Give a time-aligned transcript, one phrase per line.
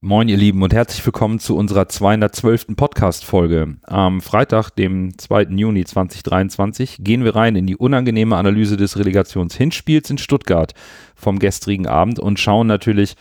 [0.00, 2.76] Moin, ihr Lieben, und herzlich willkommen zu unserer 212.
[2.76, 3.78] Podcast-Folge.
[3.82, 5.48] Am Freitag, dem 2.
[5.56, 10.72] Juni 2023, gehen wir rein in die unangenehme Analyse des Relegationshinspiels in Stuttgart
[11.16, 13.16] vom gestrigen Abend und schauen natürlich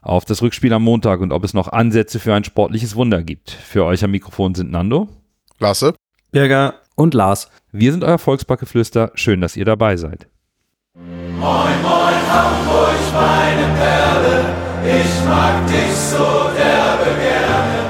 [0.00, 3.50] auf das Rückspiel am Montag und ob es noch Ansätze für ein sportliches Wunder gibt.
[3.50, 5.10] Für euch am Mikrofon sind Nando,
[5.58, 5.92] Lasse,
[6.32, 7.50] Birger und Lars.
[7.72, 9.12] Wir sind euer Volksbackeflüster.
[9.16, 10.28] Schön, dass ihr dabei seid.
[10.94, 14.65] Moin, moin, Hamburg, meine Perle.
[14.88, 17.80] Ich mag dich so derbe gerne,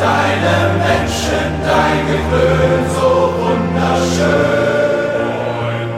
[0.00, 4.86] deine Menschen, dein Geklön so wunderschön.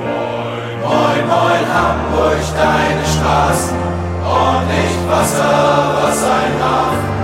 [0.03, 3.79] Moin, moin, moin, Hamburg, deine Straßen,
[4.27, 7.19] ordentlich Wasser, was ein Hafen.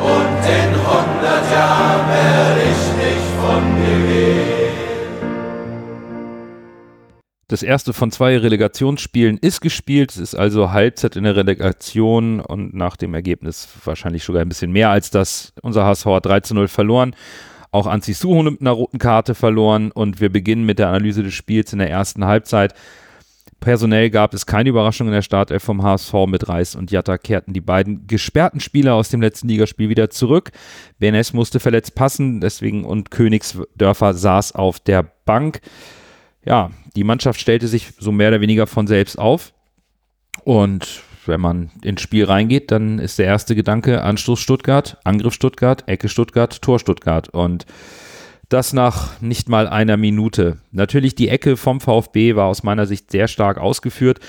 [0.00, 4.17] Und in hundert Jahren werde ich nicht von dir gehen.
[7.50, 10.10] Das erste von zwei Relegationsspielen ist gespielt.
[10.10, 14.70] Es ist also Halbzeit in der Relegation und nach dem Ergebnis wahrscheinlich sogar ein bisschen
[14.70, 15.54] mehr als das.
[15.62, 17.16] Unser HSV hat 3 zu 0 verloren.
[17.70, 21.32] Auch Anzi Suho mit einer roten Karte verloren und wir beginnen mit der Analyse des
[21.32, 22.74] Spiels in der ersten Halbzeit.
[23.60, 27.54] Personell gab es keine Überraschung in der Startelf vom HSV mit Reis und Jatta kehrten
[27.54, 30.50] die beiden gesperrten Spieler aus dem letzten Ligaspiel wieder zurück.
[30.98, 35.62] BNS musste verletzt passen, deswegen und Königsdörfer saß auf der Bank
[36.48, 39.52] ja, die Mannschaft stellte sich so mehr oder weniger von selbst auf.
[40.44, 45.86] Und wenn man ins Spiel reingeht, dann ist der erste Gedanke Anstoß Stuttgart, Angriff Stuttgart,
[45.86, 47.28] Ecke Stuttgart, Tor Stuttgart.
[47.28, 47.66] Und
[48.48, 50.56] das nach nicht mal einer Minute.
[50.70, 54.20] Natürlich die Ecke vom VfB war aus meiner Sicht sehr stark ausgeführt.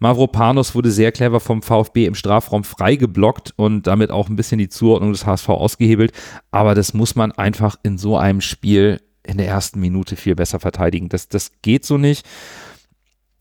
[0.00, 4.68] Mavropanos wurde sehr clever vom VfB im Strafraum freigeblockt und damit auch ein bisschen die
[4.68, 6.12] Zuordnung des HSV ausgehebelt.
[6.50, 10.60] Aber das muss man einfach in so einem Spiel in der ersten Minute viel besser
[10.60, 11.08] verteidigen.
[11.08, 12.26] Das, das geht so nicht.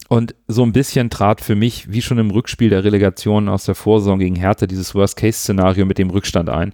[0.09, 3.75] Und so ein bisschen trat für mich, wie schon im Rückspiel der Relegation aus der
[3.75, 6.73] Vorsaison gegen Hertha, dieses Worst-Case-Szenario mit dem Rückstand ein.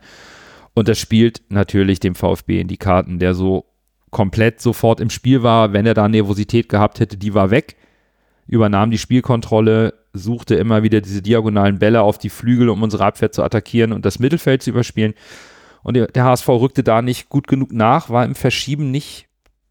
[0.73, 3.65] Und das spielt natürlich dem VfB in die Karten, der so
[4.09, 5.73] komplett sofort im Spiel war.
[5.73, 7.75] Wenn er da Nervosität gehabt hätte, die war weg.
[8.47, 13.31] Übernahm die Spielkontrolle, suchte immer wieder diese diagonalen Bälle auf die Flügel, um unsere Abwehr
[13.31, 15.13] zu attackieren und das Mittelfeld zu überspielen.
[15.83, 19.27] Und der, HSV rückte da nicht gut genug nach, war im Verschieben nicht,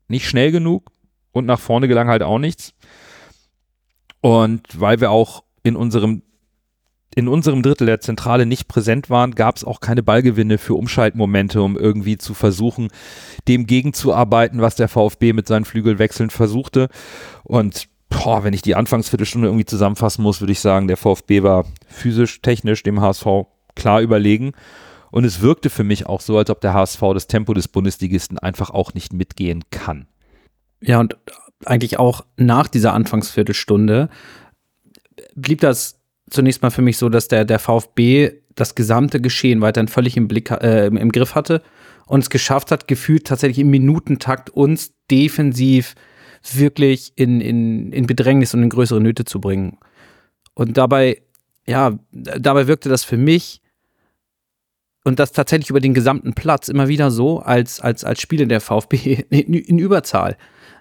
[0.08, 0.91] nicht schnell genug
[1.32, 2.74] und nach vorne gelang halt auch nichts.
[4.20, 6.22] Und weil wir auch in unserem
[7.14, 11.60] in unserem Drittel der Zentrale nicht präsent waren, gab es auch keine Ballgewinne für Umschaltmomente,
[11.60, 12.90] um irgendwie zu versuchen,
[13.48, 16.88] dem gegenzuarbeiten, was der VfB mit seinen Flügelwechseln versuchte.
[17.42, 21.64] Und boah, wenn ich die Anfangsviertelstunde irgendwie zusammenfassen muss, würde ich sagen, der VfB war
[21.88, 23.26] physisch, technisch dem HSV
[23.75, 24.52] klar überlegen.
[25.10, 28.38] Und es wirkte für mich auch so, als ob der HSV das Tempo des Bundesligisten
[28.38, 30.06] einfach auch nicht mitgehen kann.
[30.80, 31.16] Ja, und
[31.64, 34.08] eigentlich auch nach dieser Anfangsviertelstunde
[35.34, 39.88] blieb das zunächst mal für mich so, dass der, der VfB das gesamte Geschehen weiterhin
[39.88, 41.62] völlig im Blick, äh, im Griff hatte
[42.06, 45.94] und es geschafft hat, gefühlt tatsächlich im Minutentakt uns defensiv
[46.52, 49.78] wirklich in, in, in Bedrängnis und in größere Nöte zu bringen.
[50.54, 51.22] Und dabei,
[51.66, 53.60] ja, dabei wirkte das für mich
[55.08, 58.60] und das tatsächlich über den gesamten Platz immer wieder so, als, als, als Spieler der
[58.60, 60.36] VfB in, in Überzahl.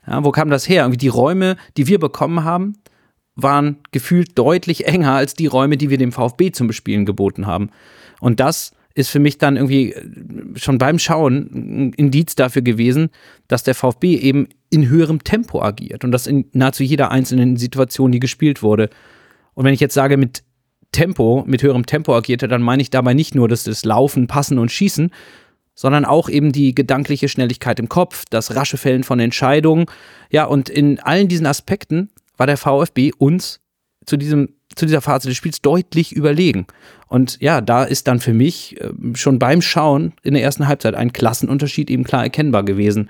[0.05, 0.83] Ja, wo kam das her?
[0.83, 2.77] Irgendwie die Räume, die wir bekommen haben,
[3.35, 7.69] waren gefühlt deutlich enger als die Räume, die wir dem VfB zum Bespielen geboten haben.
[8.19, 10.03] Und das ist für mich dann irgendwie äh,
[10.55, 13.09] schon beim Schauen ein Indiz dafür gewesen,
[13.47, 18.11] dass der VfB eben in höherem Tempo agiert und das in nahezu jeder einzelnen Situation,
[18.11, 18.89] die gespielt wurde.
[19.53, 20.43] Und wenn ich jetzt sage, mit
[20.91, 24.57] Tempo, mit höherem Tempo agierte, dann meine ich dabei nicht nur das, das Laufen, Passen
[24.57, 25.11] und Schießen,
[25.75, 29.85] sondern auch eben die gedankliche Schnelligkeit im Kopf, das rasche Fällen von Entscheidungen.
[30.31, 33.59] Ja, und in allen diesen Aspekten war der VfB uns
[34.05, 36.67] zu diesem zu dieser Phase des Spiels deutlich überlegen.
[37.07, 40.95] Und ja, da ist dann für mich äh, schon beim Schauen in der ersten Halbzeit
[40.95, 43.09] ein Klassenunterschied eben klar erkennbar gewesen.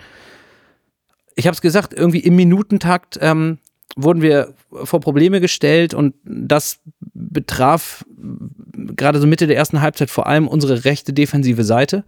[1.36, 3.60] Ich habe es gesagt, irgendwie im Minutentakt ähm,
[3.98, 8.06] wurden wir vor Probleme gestellt und das betraf
[8.96, 12.06] gerade so Mitte der ersten Halbzeit vor allem unsere rechte defensive Seite,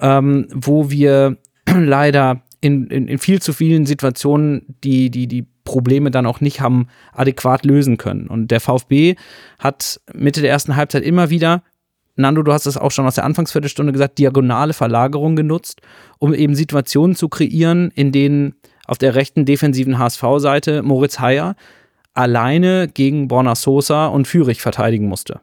[0.00, 1.36] ähm, wo wir
[1.66, 6.60] leider in, in, in, viel zu vielen Situationen die, die, die Probleme dann auch nicht
[6.60, 8.26] haben adäquat lösen können.
[8.26, 9.14] Und der VfB
[9.58, 11.62] hat Mitte der ersten Halbzeit immer wieder
[12.18, 15.80] Nando, du hast es auch schon aus der Anfangsviertelstunde gesagt, diagonale Verlagerung genutzt,
[16.18, 18.56] um eben Situationen zu kreieren, in denen
[18.88, 21.54] auf der rechten defensiven HSV-Seite Moritz Heyer
[22.14, 25.40] alleine gegen Borna Sosa und Fürich verteidigen musste.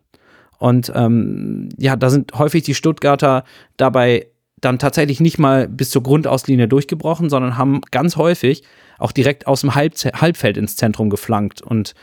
[0.57, 3.45] Und ähm, ja, da sind häufig die Stuttgarter
[3.77, 4.27] dabei
[4.59, 8.63] dann tatsächlich nicht mal bis zur Grundauslinie durchgebrochen, sondern haben ganz häufig
[8.97, 11.61] auch direkt aus dem Halb Halbfeld ins Zentrum geflankt.
[11.61, 11.93] Und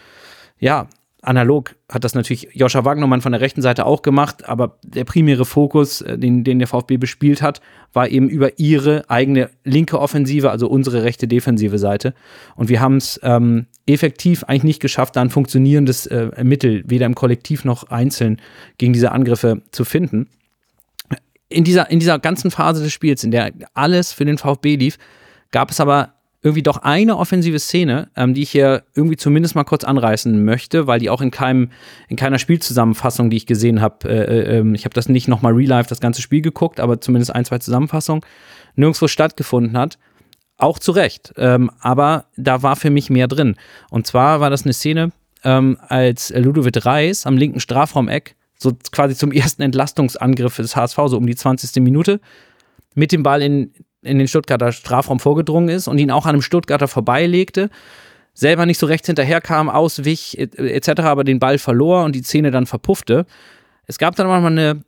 [0.59, 0.87] ja,
[1.23, 5.45] analog hat das natürlich Joscha Wagnermann von der rechten Seite auch gemacht, aber der primäre
[5.45, 7.61] Fokus, äh, den, den der VfB bespielt hat,
[7.93, 12.15] war eben über ihre eigene linke Offensive, also unsere rechte defensive Seite.
[12.57, 17.07] Und wir haben es ähm, effektiv eigentlich nicht geschafft, da ein funktionierendes äh, Mittel, weder
[17.07, 18.41] im Kollektiv noch einzeln,
[18.79, 20.29] gegen diese Angriffe zu finden.
[21.49, 24.99] In dieser, in dieser ganzen Phase des Spiels, in der alles für den VfB lief,
[25.53, 29.65] gab es aber irgendwie doch eine offensive Szene, ähm, die ich hier irgendwie zumindest mal
[29.65, 31.71] kurz anreißen möchte, weil die auch in keinem,
[32.09, 35.53] in keiner Spielzusammenfassung, die ich gesehen habe, äh, äh, ähm, ich habe das nicht nochmal
[35.53, 38.23] real life das ganze Spiel geguckt, aber zumindest ein, zwei Zusammenfassungen,
[38.75, 39.99] nirgendwo stattgefunden hat.
[40.59, 41.33] Auch zu Recht.
[41.37, 43.57] Ähm, aber da war für mich mehr drin.
[43.91, 45.13] Und zwar war das eine Szene,
[45.45, 51.17] ähm, als Ludovic Reis am linken Strafraumeck, so quasi zum ersten Entlastungsangriff des HSV, so
[51.17, 51.83] um die 20.
[51.83, 52.21] Minute,
[52.95, 56.43] mit dem Ball in in den Stuttgarter Strafraum vorgedrungen ist und ihn auch an einem
[56.43, 57.71] Stuttgarter vorbeilegte,
[58.35, 62.67] selber nicht so rechts hinterherkam, auswich etc., aber den Ball verlor und die Szene dann
[62.67, 63.27] verpuffte.
[63.87, 64.83] Es gab dann mal eine,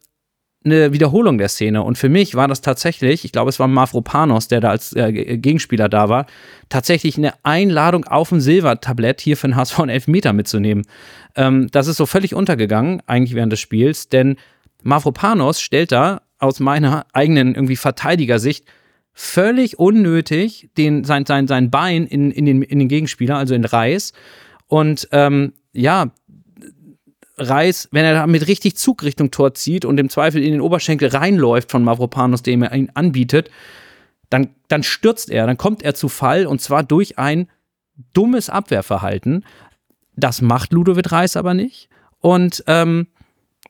[0.65, 4.49] eine Wiederholung der Szene und für mich war das tatsächlich, ich glaube, es war Mavropanos,
[4.49, 6.27] der da als äh, Gegenspieler da war,
[6.69, 10.87] tatsächlich eine Einladung auf ein Silbertablett hier für den HSV einen Elfmeter mitzunehmen.
[11.37, 14.37] Ähm, das ist so völlig untergegangen, eigentlich während des Spiels, denn
[14.83, 18.65] Mavropanos stellt da aus meiner eigenen irgendwie Verteidigersicht
[19.15, 23.65] völlig unnötig den, sein, sein, sein Bein in, in, den, in den Gegenspieler, also in
[23.65, 24.13] Reis.
[24.67, 26.11] Und ähm, ja,
[27.37, 30.61] Reis, wenn er da mit richtig Zug Richtung Tor zieht und im Zweifel in den
[30.61, 33.51] Oberschenkel reinläuft von Mavropanos, dem er ihn anbietet,
[34.31, 37.49] dann, dann stürzt er, dann kommt er zu Fall und zwar durch ein
[38.13, 39.45] dummes Abwehrverhalten.
[40.17, 41.89] Das macht Ludovic Reis aber nicht.
[42.21, 43.09] Und ähm,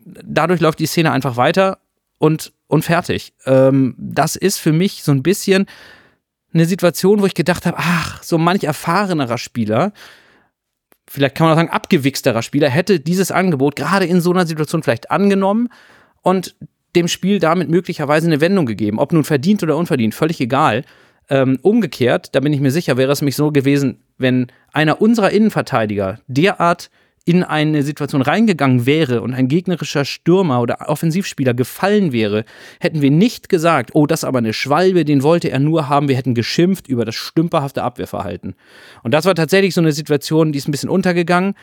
[0.01, 1.79] dadurch läuft die Szene einfach weiter
[2.19, 3.33] und und fertig.
[3.47, 5.67] Ähm, das ist für mich so ein bisschen
[6.53, 9.93] eine Situation, wo ich gedacht habe, ach, so manch erfahrenerer Spieler,
[11.09, 14.83] vielleicht kann man auch sagen, abgewichsterer Spieler, hätte dieses Angebot gerade in so einer Situation
[14.83, 15.69] vielleicht angenommen
[16.23, 16.57] und
[16.97, 18.99] dem Spiel damit möglicherweise eine Wendung gegeben.
[18.99, 20.85] Ob nun verdient oder unverdient, völlig egal.
[21.31, 25.31] Ähm, umgekehrt, da bin ich mir sicher, wäre es mich so gewesen, wenn einer unserer
[25.31, 26.91] Innenverteidiger derart
[27.27, 32.45] in eine Situation reingegangen wäre und ein gegnerischer Stürmer oder Offensivspieler gefallen wäre,
[32.81, 36.09] hätten wir nicht gesagt, oh, das ist aber eine Schwalbe, den wollte er nur haben.
[36.09, 38.55] Wir hätten geschimpft über das stümperhafte Abwehrverhalten.
[39.03, 41.55] Und das war tatsächlich so eine Situation, die ist ein bisschen untergegangen.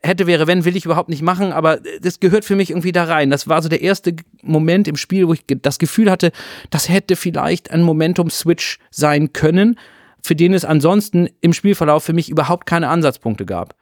[0.00, 3.04] Hätte, wäre, wenn, will ich überhaupt nicht machen, aber das gehört für mich irgendwie da
[3.04, 3.30] rein.
[3.30, 6.30] Das war so der erste Moment im Spiel, wo ich das Gefühl hatte,
[6.70, 9.76] das hätte vielleicht ein Momentum-Switch sein können,
[10.22, 13.74] für den es ansonsten im Spielverlauf für mich überhaupt keine Ansatzpunkte gab.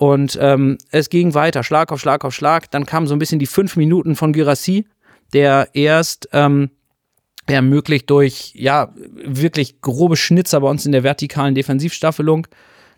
[0.00, 2.70] Und ähm, es ging weiter, Schlag auf Schlag auf Schlag.
[2.70, 4.86] Dann kamen so ein bisschen die fünf Minuten von Gyrassi,
[5.34, 6.70] der erst ähm,
[7.46, 12.46] ermöglicht durch, ja, wirklich grobe Schnitzer bei uns in der vertikalen Defensivstaffelung.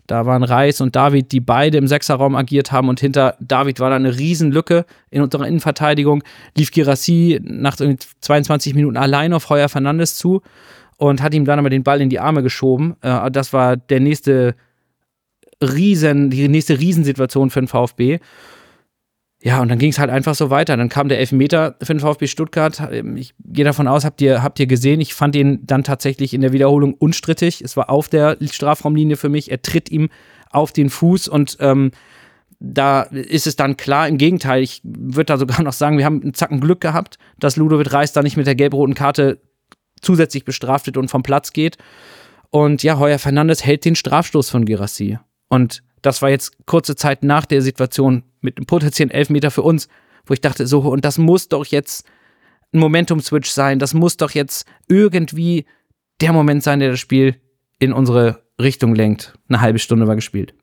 [0.07, 3.89] Da waren Reis und David, die beide im Sechserraum agiert haben und hinter David war
[3.89, 6.23] da eine Riesenlücke in unserer Innenverteidigung.
[6.55, 10.41] Lief Girassi nach 22 Minuten allein auf Heuer Fernandes zu
[10.95, 12.95] und hat ihm dann aber den Ball in die Arme geschoben.
[13.01, 14.55] Äh, das war der nächste
[15.63, 18.19] Riesen, die nächste Riesensituation für den VfB.
[19.41, 20.77] Ja, und dann ging es halt einfach so weiter.
[20.77, 22.81] Dann kam der Elfmeter für den VfB Stuttgart.
[23.15, 26.39] Ich gehe davon aus, habt ihr, habt ihr gesehen, ich fand ihn dann tatsächlich in
[26.39, 27.61] der Wiederholung unstrittig.
[27.61, 29.51] Es war auf der Strafraumlinie für mich.
[29.51, 30.07] Er tritt ihm
[30.49, 31.91] auf den Fuß und ähm,
[32.61, 36.21] da ist es dann klar, im Gegenteil, ich würde da sogar noch sagen, wir haben
[36.21, 39.41] einen Zacken Glück gehabt, dass Ludovic Reis da nicht mit der gelb-roten Karte
[40.01, 41.77] zusätzlich bestraft wird und vom Platz geht.
[42.49, 45.17] Und ja, Heuer Fernandes hält den Strafstoß von Girassi.
[45.49, 49.87] Und das war jetzt kurze Zeit nach der Situation mit einem potenziellen Elfmeter für uns,
[50.25, 52.05] wo ich dachte, so, und das muss doch jetzt
[52.73, 53.79] ein Momentum-Switch sein.
[53.79, 55.65] Das muss doch jetzt irgendwie
[56.21, 57.35] der Moment sein, der das Spiel
[57.79, 59.33] in unsere Richtung lenkt.
[59.47, 60.53] Eine halbe Stunde war gespielt.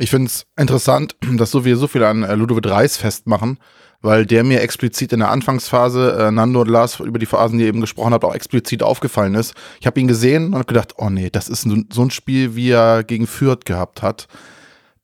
[0.00, 3.58] Ich finde es interessant, dass so wir so viel an äh, Ludovic Reis festmachen,
[4.00, 7.64] weil der mir explizit in der Anfangsphase, äh, Nando und Lars über die Phasen, die
[7.64, 9.54] ihr eben gesprochen habt, auch explizit aufgefallen ist.
[9.78, 13.04] Ich habe ihn gesehen und gedacht, oh nee, das ist so ein Spiel, wie er
[13.04, 14.26] gegen Fürth gehabt hat.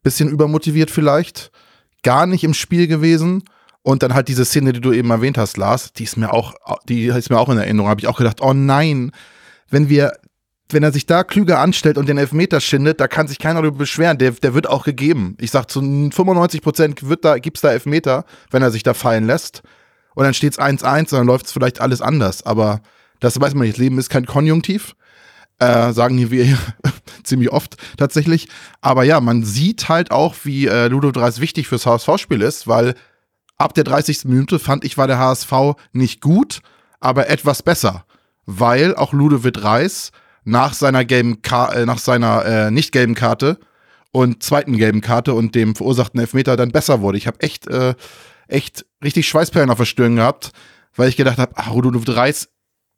[0.02, 1.50] Bisschen übermotiviert vielleicht,
[2.02, 3.44] gar nicht im Spiel gewesen.
[3.82, 6.54] Und dann halt diese Szene, die du eben erwähnt hast, Lars, die ist mir auch,
[6.88, 7.90] die ist mir auch in Erinnerung.
[7.90, 9.12] Habe ich auch gedacht, oh nein,
[9.68, 10.12] wenn wir
[10.70, 13.78] wenn er sich da klüger anstellt und den Elfmeter schindet, da kann sich keiner darüber
[13.78, 14.18] beschweren.
[14.18, 15.36] Der, der wird auch gegeben.
[15.40, 19.26] Ich sag, zu 95 Prozent wird da, gibt's da Elfmeter, wenn er sich da fallen
[19.26, 19.62] lässt.
[20.14, 22.44] Und dann steht's 1-1 und dann läuft's vielleicht alles anders.
[22.44, 22.80] Aber
[23.20, 23.78] das weiß man nicht.
[23.78, 24.96] Leben ist kein Konjunktiv.
[25.58, 26.58] Äh, sagen wir hier
[27.22, 28.48] ziemlich oft tatsächlich.
[28.80, 32.94] Aber ja, man sieht halt auch, wie äh, Ludo 3 wichtig fürs HSV-Spiel ist, weil
[33.56, 34.24] ab der 30.
[34.24, 35.52] Minute fand ich, war der HSV
[35.92, 36.60] nicht gut,
[37.00, 38.04] aber etwas besser.
[38.44, 40.12] Weil auch Ludovic Reis
[40.46, 43.58] nach seiner gelben Ka äh, nach seiner äh, nicht gelben Karte
[44.12, 47.18] und zweiten gelben Karte und dem verursachten Elfmeter dann besser wurde.
[47.18, 47.94] Ich habe echt, äh,
[48.48, 50.52] echt richtig Schweißperlen auf der Stirn gehabt,
[50.94, 52.48] weil ich gedacht habe, ach, Rudolf Reis,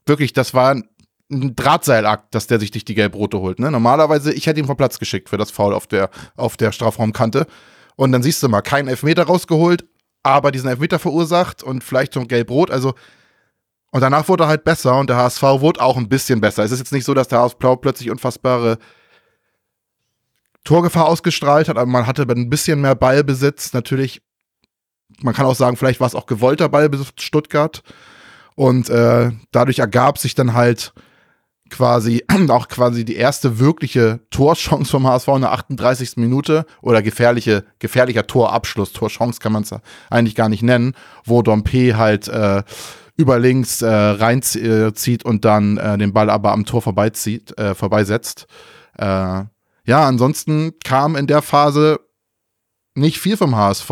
[0.06, 3.58] wirklich, das war ein Drahtseilakt, dass der sich nicht die gelb-rote holt.
[3.58, 3.70] Ne?
[3.70, 7.46] Normalerweise, ich hätte ihn vom Platz geschickt für das Foul auf der, auf der Strafraumkante.
[7.96, 9.86] Und dann siehst du mal, keinen Elfmeter rausgeholt,
[10.22, 12.70] aber diesen Elfmeter verursacht und vielleicht schon gelb-rot.
[12.70, 12.94] Also,
[13.90, 16.62] und danach wurde er halt besser und der HSV wurde auch ein bisschen besser.
[16.62, 18.78] Es ist jetzt nicht so, dass der HSV plötzlich unfassbare
[20.64, 23.72] Torgefahr ausgestrahlt hat, aber man hatte ein bisschen mehr Ballbesitz.
[23.72, 24.20] Natürlich,
[25.22, 27.82] man kann auch sagen, vielleicht war es auch gewollter Ballbesitz Stuttgart.
[28.54, 30.92] Und äh, dadurch ergab sich dann halt
[31.70, 36.16] quasi auch quasi die erste wirkliche Torchance vom HSV in der 38.
[36.16, 38.92] Minute oder gefährliche, gefährlicher Torabschluss.
[38.92, 39.74] Torchance kann man es
[40.10, 42.62] eigentlich gar nicht nennen, wo Dompe halt äh,
[43.18, 48.46] über links äh, reinzieht und dann äh, den Ball aber am Tor vorbeizieht, äh, vorbeisetzt.
[48.96, 52.00] Äh, ja, ansonsten kam in der Phase
[52.94, 53.90] nicht viel vom HSV.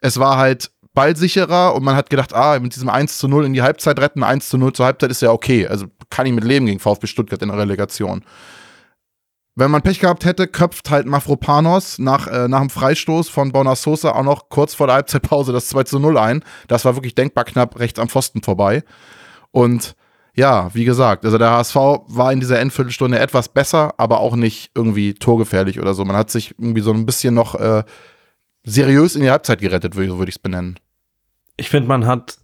[0.00, 3.52] Es war halt ballsicherer und man hat gedacht, ah, mit diesem 1 zu 0 in
[3.52, 5.66] die Halbzeit retten, 1 zu 0 zur Halbzeit ist ja okay.
[5.66, 8.24] Also kann ich mit leben gegen VfB Stuttgart in der Relegation.
[9.58, 13.82] Wenn man Pech gehabt hätte, köpft halt Mafropanos nach, äh, nach dem Freistoß von Bonas
[13.82, 16.44] Sosa auch noch kurz vor der Halbzeitpause das 2 zu 0 ein.
[16.68, 18.84] Das war wirklich denkbar knapp rechts am Pfosten vorbei.
[19.50, 19.96] Und
[20.34, 24.70] ja, wie gesagt, also der HSV war in dieser Endviertelstunde etwas besser, aber auch nicht
[24.74, 26.04] irgendwie torgefährlich oder so.
[26.04, 27.82] Man hat sich irgendwie so ein bisschen noch äh,
[28.64, 30.78] seriös in die Halbzeit gerettet, würde würd ich es benennen
[31.58, 32.38] ich finde, man hat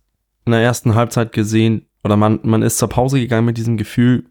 [0.44, 4.26] in der ersten Halbzeit gesehen, oder man, man ist zur Pause gegangen mit diesem Gefühl,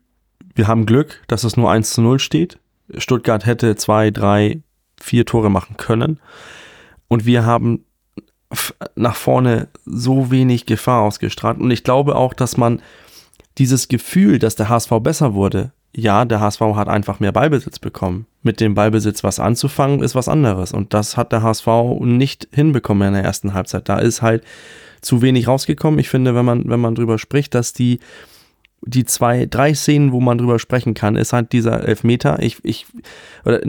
[0.53, 2.59] wir haben Glück, dass es nur 1 zu 0 steht.
[2.97, 4.61] Stuttgart hätte zwei, drei,
[4.99, 6.19] vier Tore machen können.
[7.07, 7.85] Und wir haben
[8.95, 11.59] nach vorne so wenig Gefahr ausgestrahlt.
[11.59, 12.81] Und ich glaube auch, dass man
[13.57, 18.25] dieses Gefühl, dass der HSV besser wurde, ja, der HSV hat einfach mehr Ballbesitz bekommen.
[18.41, 20.71] Mit dem Ballbesitz was anzufangen, ist was anderes.
[20.71, 21.67] Und das hat der HSV
[21.99, 23.87] nicht hinbekommen in der ersten Halbzeit.
[23.89, 24.43] Da ist halt
[25.01, 25.99] zu wenig rausgekommen.
[25.99, 27.99] Ich finde, wenn man, wenn man drüber spricht, dass die,
[28.85, 32.41] die zwei, drei Szenen, wo man drüber sprechen kann, ist halt dieser Elfmeter.
[32.41, 32.85] Ich, ich,
[33.45, 33.61] oder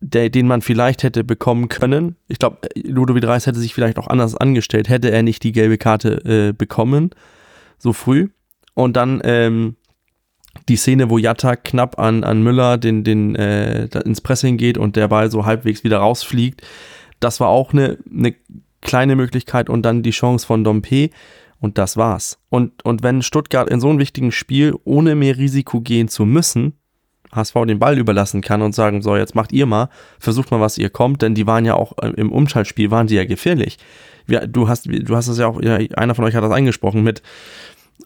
[0.00, 2.16] der, den man vielleicht hätte bekommen können.
[2.28, 5.78] Ich glaube, Ludovic Reis hätte sich vielleicht auch anders angestellt, hätte er nicht die gelbe
[5.78, 7.10] Karte äh, bekommen,
[7.78, 8.28] so früh.
[8.74, 9.76] Und dann ähm,
[10.68, 14.96] die Szene, wo Jatta knapp an, an Müller den, den, äh, ins Pressing geht und
[14.96, 16.62] der Ball so halbwegs wieder rausfliegt,
[17.20, 18.34] das war auch eine, eine
[18.80, 21.10] kleine Möglichkeit und dann die Chance von Dompe
[21.60, 22.38] und das war's.
[22.50, 26.74] Und, und wenn Stuttgart in so einem wichtigen Spiel, ohne mehr Risiko gehen zu müssen,
[27.32, 30.78] HSV den Ball überlassen kann und sagen, so, jetzt macht ihr mal, versucht mal, was
[30.78, 33.78] ihr kommt, denn die waren ja auch äh, im Umschaltspiel, waren die ja gefährlich.
[34.28, 37.02] Ja, du hast, du hast es ja auch, ja, einer von euch hat das eingesprochen
[37.02, 37.22] mit,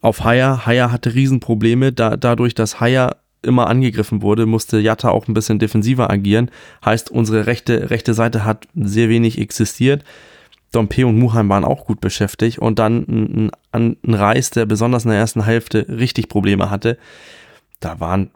[0.00, 0.66] auf Haier.
[0.66, 5.58] Haier hatte Riesenprobleme, da, dadurch, dass Haier immer angegriffen wurde, musste Jatta auch ein bisschen
[5.58, 6.50] defensiver agieren.
[6.84, 10.04] Heißt, unsere rechte, rechte Seite hat sehr wenig existiert.
[10.72, 15.10] Dompe und Muheim waren auch gut beschäftigt und dann ein, ein, Reis, der besonders in
[15.10, 16.98] der ersten Hälfte richtig Probleme hatte.
[17.80, 18.30] Da waren,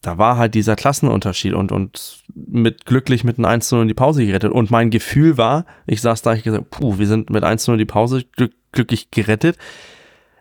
[0.00, 3.94] da war halt dieser Klassenunterschied und, und mit glücklich mit einem 1 0 in die
[3.94, 4.52] Pause gerettet.
[4.52, 7.74] Und mein Gefühl war, ich saß da, ich gesagt, puh, wir sind mit 1 0
[7.74, 8.24] in die Pause
[8.72, 9.58] glücklich gerettet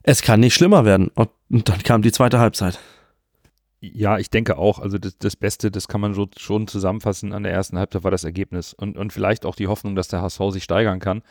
[0.03, 1.09] es kann nicht schlimmer werden.
[1.15, 2.79] Und, und dann kam die zweite Halbzeit.
[3.83, 4.77] Ja, ich denke auch.
[4.77, 8.11] Also das, das, Beste, das kann man so, schon zusammenfassen an der ersten Halbzeit war
[8.11, 8.73] das Ergebnis.
[8.73, 11.23] Und, und vielleicht auch die Hoffnung, dass der HSV sich steigern kann.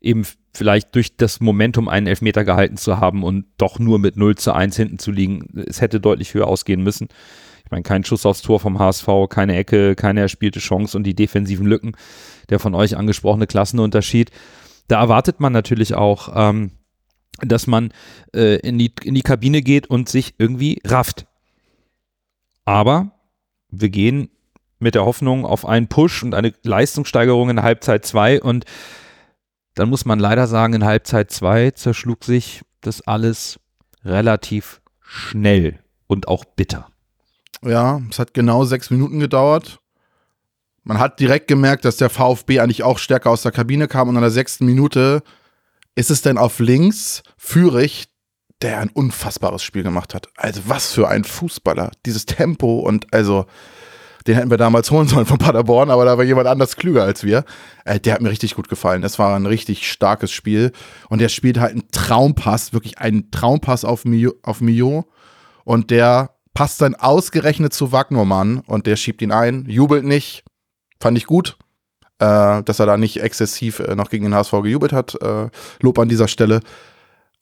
[0.00, 4.34] Eben vielleicht durch das Momentum einen Elfmeter gehalten zu haben und doch nur mit 0
[4.34, 5.46] zu 1 hinten zu liegen.
[5.66, 7.06] Es hätte deutlich höher ausgehen müssen.
[7.64, 11.14] Ich meine, kein Schuss aufs Tor vom HSV, keine Ecke, keine erspielte Chance und die
[11.14, 11.92] defensiven Lücken,
[12.48, 14.32] der von euch angesprochene Klassenunterschied.
[14.88, 16.72] Da erwartet man natürlich auch, ähm,
[17.42, 17.92] dass man
[18.34, 21.26] äh, in, die, in die Kabine geht und sich irgendwie rafft.
[22.70, 23.10] Aber
[23.70, 24.30] wir gehen
[24.78, 28.64] mit der Hoffnung auf einen Push und eine Leistungssteigerung in Halbzeit 2 und
[29.74, 33.58] dann muss man leider sagen, in Halbzeit 2 zerschlug sich das alles
[34.04, 36.86] relativ schnell und auch bitter.
[37.62, 39.80] Ja, es hat genau sechs Minuten gedauert.
[40.84, 44.14] Man hat direkt gemerkt, dass der VfB eigentlich auch stärker aus der Kabine kam und
[44.14, 45.24] in der sechsten Minute
[45.96, 48.09] ist es denn auf links Führig,
[48.62, 50.28] der ein unfassbares Spiel gemacht hat.
[50.36, 51.90] Also was für ein Fußballer.
[52.04, 53.46] Dieses Tempo und also
[54.26, 57.24] den hätten wir damals holen sollen von Paderborn, aber da war jemand anders klüger als
[57.24, 57.44] wir.
[57.84, 59.00] Äh, der hat mir richtig gut gefallen.
[59.00, 60.72] Das war ein richtig starkes Spiel.
[61.08, 64.34] Und der spielt halt einen Traumpass, wirklich einen Traumpass auf Mio.
[64.42, 65.06] Auf Mio.
[65.64, 70.44] Und der passt dann ausgerechnet zu Wagnermann und der schiebt ihn ein, jubelt nicht.
[71.00, 71.56] Fand ich gut
[72.20, 75.20] äh, dass er da nicht exzessiv äh, noch gegen den HSV gejubelt hat.
[75.20, 75.48] Äh,
[75.80, 76.60] Lob an dieser Stelle.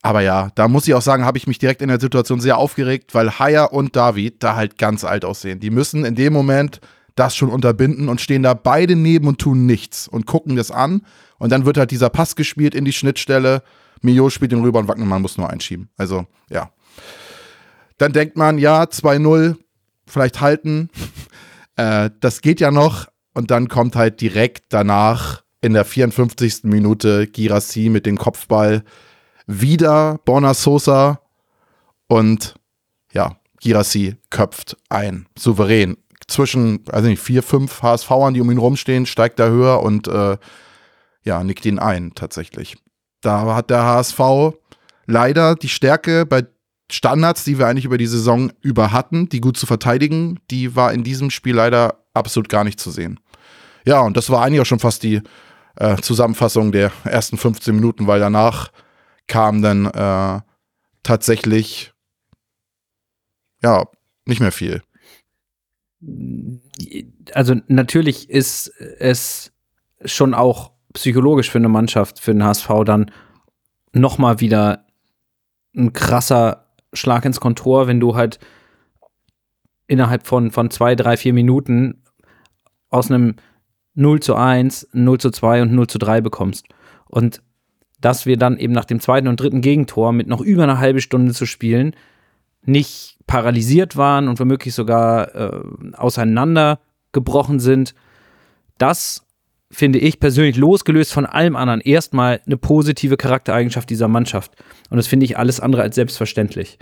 [0.02, 2.56] Aber ja, da muss ich auch sagen, habe ich mich direkt in der Situation sehr
[2.56, 5.60] aufgeregt, weil Haya und David da halt ganz alt aussehen.
[5.60, 6.80] Die müssen in dem Moment
[7.16, 11.02] das schon unterbinden und stehen da beide neben und tun nichts und gucken das an.
[11.38, 13.62] Und dann wird halt dieser Pass gespielt in die Schnittstelle.
[14.00, 15.88] Mio spielt den rüber und Wagnermann muss nur einschieben.
[15.96, 16.70] Also, ja.
[17.96, 19.56] Dann denkt man, ja, 2-0,
[20.06, 20.90] vielleicht halten.
[21.76, 23.08] äh, das geht ja noch.
[23.34, 26.64] Und dann kommt halt direkt danach in der 54.
[26.64, 28.84] Minute Girassi mit dem Kopfball
[29.48, 31.20] wieder Borna Sosa
[32.06, 32.54] und
[33.12, 35.26] ja, Girassi köpft ein.
[35.36, 35.96] Souverän.
[36.28, 40.36] Zwischen, also nicht, vier, fünf HSVern, die um ihn rumstehen, steigt er höher und äh,
[41.24, 42.76] ja, nickt ihn ein, tatsächlich.
[43.22, 44.20] Da hat der HSV
[45.06, 46.46] leider die Stärke bei
[46.90, 50.92] Standards, die wir eigentlich über die Saison über hatten, die gut zu verteidigen, die war
[50.92, 53.18] in diesem Spiel leider absolut gar nicht zu sehen.
[53.86, 55.22] Ja, und das war eigentlich auch schon fast die
[55.76, 58.70] äh, Zusammenfassung der ersten 15 Minuten, weil danach
[59.28, 60.40] kam dann äh,
[61.02, 61.92] tatsächlich
[63.62, 63.86] ja
[64.26, 64.82] nicht mehr viel.
[67.34, 68.68] Also natürlich ist
[68.98, 69.52] es
[70.04, 73.10] schon auch psychologisch für eine Mannschaft, für den HSV dann
[73.92, 74.86] noch mal wieder
[75.76, 78.38] ein krasser Schlag ins Kontor, wenn du halt
[79.86, 82.02] innerhalb von, von zwei, drei, vier Minuten
[82.90, 83.36] aus einem
[83.94, 86.66] 0 zu 1, 0 zu 2 und 0 zu 3 bekommst.
[87.06, 87.42] Und
[88.00, 91.00] dass wir dann eben nach dem zweiten und dritten Gegentor mit noch über eine halbe
[91.00, 91.94] Stunde zu spielen
[92.64, 95.60] nicht paralysiert waren und womöglich sogar äh,
[95.94, 97.94] auseinandergebrochen sind,
[98.78, 99.24] das
[99.70, 104.52] finde ich persönlich losgelöst von allem anderen erstmal eine positive Charaktereigenschaft dieser Mannschaft.
[104.88, 106.78] Und das finde ich alles andere als selbstverständlich.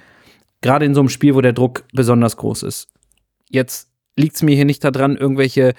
[0.61, 2.89] Gerade in so einem Spiel, wo der Druck besonders groß ist.
[3.51, 5.75] Jetzt liegt es mir hier nicht daran, irgendwelche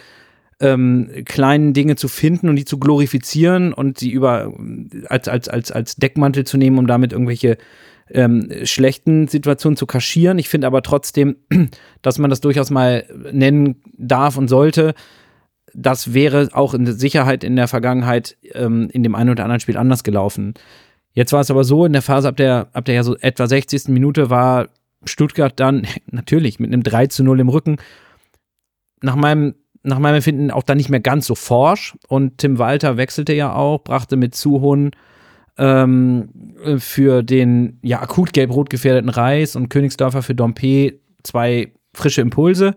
[0.60, 4.54] ähm, kleinen Dinge zu finden und die zu glorifizieren und sie über
[5.08, 7.58] als, als, als, als Deckmantel zu nehmen, um damit irgendwelche
[8.10, 10.40] ähm, schlechten Situationen zu kaschieren.
[10.40, 11.38] Ich finde aber trotzdem,
[12.02, 14.94] dass man das durchaus mal nennen darf und sollte.
[15.74, 19.78] Das wäre auch in Sicherheit in der Vergangenheit ähm, in dem einen oder anderen Spiel
[19.78, 20.56] anders gelaufen.
[21.14, 23.48] Jetzt war es aber so, in der Phase ab der, ab der ja so etwa
[23.48, 23.90] 60.
[23.90, 24.70] Minute war
[25.04, 27.78] Stuttgart dann natürlich mit einem 3 zu 0 im Rücken
[29.02, 29.56] nach meinem
[29.88, 31.96] nach meinem Empfinden auch dann nicht mehr ganz so forsch.
[32.08, 34.92] Und Tim Walter wechselte ja auch, brachte mit Zuhun
[35.58, 36.30] ähm,
[36.78, 42.76] für den ja akut gelb-rot gefährdeten Reis und Königsdörfer für Dompe zwei frische Impulse.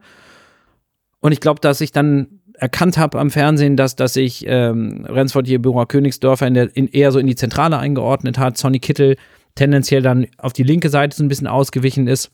[1.20, 5.46] Und ich glaube, dass ich dann erkannt habe am Fernsehen, dass, dass sich ähm, Rensford
[5.46, 9.16] hier Büro Königsdörfer in der, in, eher so in die Zentrale eingeordnet hat, Sonny Kittel
[9.54, 12.30] tendenziell dann auf die linke Seite so ein bisschen ausgewichen ist.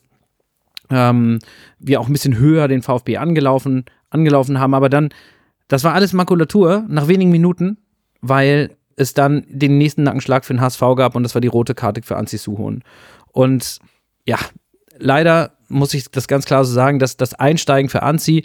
[0.89, 1.39] Ähm,
[1.79, 4.73] wir auch ein bisschen höher den VfB angelaufen angelaufen haben.
[4.73, 5.09] Aber dann,
[5.67, 7.77] das war alles Makulatur nach wenigen Minuten,
[8.21, 11.75] weil es dann den nächsten Nackenschlag für den HSV gab und das war die rote
[11.75, 12.83] Karte für Anzi Suhon.
[13.31, 13.79] Und
[14.25, 14.37] ja,
[14.97, 18.43] leider muss ich das ganz klar so sagen, dass das Einsteigen für Anzi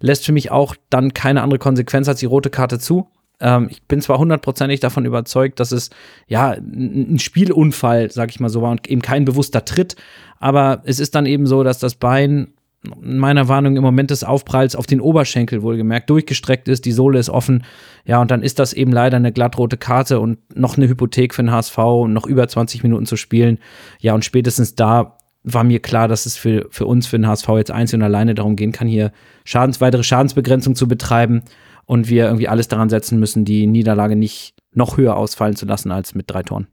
[0.00, 3.08] lässt für mich auch dann keine andere Konsequenz als die rote Karte zu.
[3.40, 5.90] Ähm, ich bin zwar hundertprozentig davon überzeugt, dass es
[6.26, 9.96] ja ein Spielunfall, sag ich mal so, war und eben kein bewusster Tritt,
[10.38, 12.53] aber es ist dann eben so, dass das Bein in
[13.00, 17.30] meiner Warnung im Moment des Aufpralls auf den Oberschenkel wohlgemerkt durchgestreckt ist, die Sohle ist
[17.30, 17.64] offen.
[18.04, 21.42] Ja, und dann ist das eben leider eine glattrote Karte und noch eine Hypothek für
[21.42, 23.58] den HSV und noch über 20 Minuten zu spielen.
[24.00, 27.48] Ja, und spätestens da war mir klar, dass es für, für uns, für den HSV
[27.56, 29.12] jetzt einzeln und alleine darum gehen kann, hier
[29.44, 31.42] Schadens, weitere Schadensbegrenzung zu betreiben
[31.84, 35.92] und wir irgendwie alles daran setzen müssen, die Niederlage nicht noch höher ausfallen zu lassen
[35.92, 36.68] als mit drei Toren.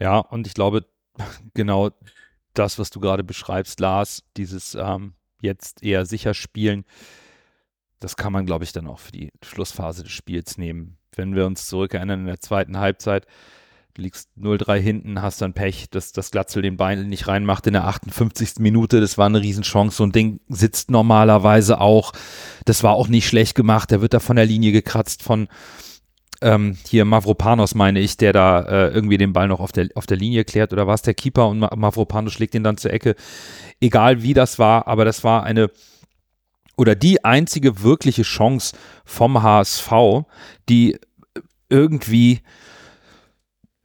[0.00, 0.86] Ja, und ich glaube,
[1.54, 1.90] genau
[2.54, 6.84] das, was du gerade beschreibst, Lars, dieses ähm, jetzt eher sicher spielen.
[8.00, 10.98] Das kann man, glaube ich, dann auch für die Schlussphase des Spiels nehmen.
[11.14, 13.26] Wenn wir uns zurückerinnern in der zweiten Halbzeit,
[13.94, 17.74] du liegst 0-3 hinten, hast dann Pech, dass das Glatzel den Bein nicht reinmacht in
[17.74, 18.58] der 58.
[18.58, 19.00] Minute.
[19.00, 19.96] Das war eine Riesenchance.
[19.96, 22.12] So ein Ding sitzt normalerweise auch.
[22.64, 23.90] Das war auch nicht schlecht gemacht.
[23.90, 25.48] Der wird da von der Linie gekratzt von
[26.44, 30.06] ähm, hier Mavropanos, meine ich, der da äh, irgendwie den Ball noch auf der, auf
[30.06, 30.72] der Linie klärt.
[30.72, 33.16] Oder war es der Keeper und Mavropanos schlägt ihn dann zur Ecke
[33.80, 35.70] egal wie das war, aber das war eine
[36.76, 39.92] oder die einzige wirkliche Chance vom HSV,
[40.68, 40.98] die
[41.68, 42.40] irgendwie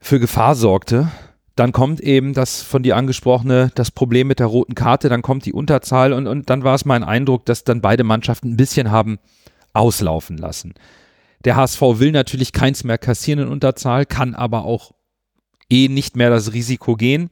[0.00, 1.08] für Gefahr sorgte.
[1.54, 5.44] Dann kommt eben das von dir angesprochene, das Problem mit der roten Karte, dann kommt
[5.44, 8.90] die Unterzahl und, und dann war es mein Eindruck, dass dann beide Mannschaften ein bisschen
[8.90, 9.18] haben
[9.72, 10.74] auslaufen lassen.
[11.44, 14.92] Der HSV will natürlich keins mehr kassieren in Unterzahl, kann aber auch
[15.70, 17.30] eh nicht mehr das Risiko gehen.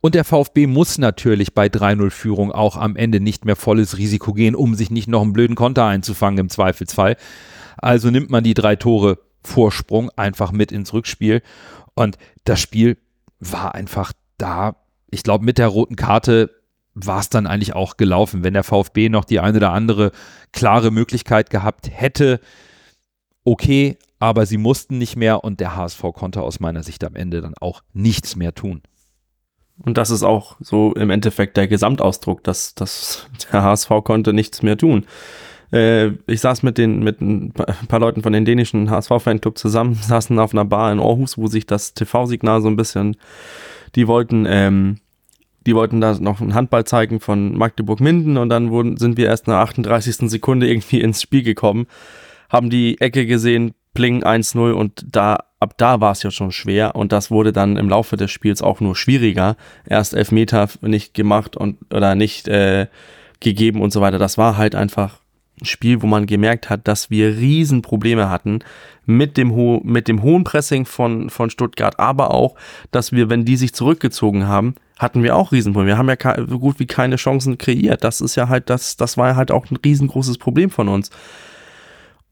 [0.00, 4.54] Und der VfB muss natürlich bei 3-0-Führung auch am Ende nicht mehr volles Risiko gehen,
[4.54, 7.16] um sich nicht noch einen blöden Konter einzufangen im Zweifelsfall.
[7.76, 11.42] Also nimmt man die drei Tore Vorsprung einfach mit ins Rückspiel.
[11.94, 12.98] Und das Spiel
[13.40, 14.76] war einfach da.
[15.10, 16.50] Ich glaube, mit der roten Karte
[16.94, 18.42] war es dann eigentlich auch gelaufen.
[18.42, 20.12] Wenn der VfB noch die eine oder andere
[20.52, 22.40] klare Möglichkeit gehabt hätte,
[23.44, 27.40] okay, aber sie mussten nicht mehr und der HSV konnte aus meiner Sicht am Ende
[27.40, 28.82] dann auch nichts mehr tun.
[29.78, 34.62] Und das ist auch so im Endeffekt der Gesamtausdruck, dass, dass der HSV konnte nichts
[34.62, 35.04] mehr tun.
[35.72, 37.52] Äh, ich saß mit den mit ein
[37.88, 41.66] paar Leuten von den dänischen HSV-Fanclub zusammen, saßen auf einer Bar in Aarhus, wo sich
[41.66, 43.16] das TV-Signal so ein bisschen,
[43.96, 44.98] die wollten, ähm,
[45.66, 49.48] die wollten da noch einen Handball zeigen von Magdeburg-Minden und dann wurden, sind wir erst
[49.48, 50.30] nach 38.
[50.30, 51.86] Sekunde irgendwie ins Spiel gekommen,
[52.54, 56.96] haben die Ecke gesehen, Pling 1-0 und da ab da war es ja schon schwer
[56.96, 59.56] und das wurde dann im Laufe des Spiels auch nur schwieriger.
[59.88, 62.86] Erst Elfmeter nicht gemacht und oder nicht äh,
[63.40, 64.18] gegeben und so weiter.
[64.18, 65.20] Das war halt einfach
[65.60, 68.60] ein Spiel, wo man gemerkt hat, dass wir Riesenprobleme hatten
[69.06, 72.56] mit dem, ho mit dem hohen Pressing von, von Stuttgart, aber auch,
[72.90, 75.92] dass wir, wenn die sich zurückgezogen haben, hatten wir auch Riesenprobleme.
[75.92, 78.02] Wir haben ja so gut wie keine Chancen kreiert.
[78.04, 81.10] Das ist ja halt, das, das war ja halt auch ein riesengroßes Problem von uns.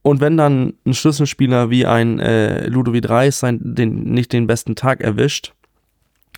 [0.03, 4.75] Und wenn dann ein Schlüsselspieler wie ein äh, Ludovic Reis sein, den, nicht den besten
[4.75, 5.55] Tag erwischt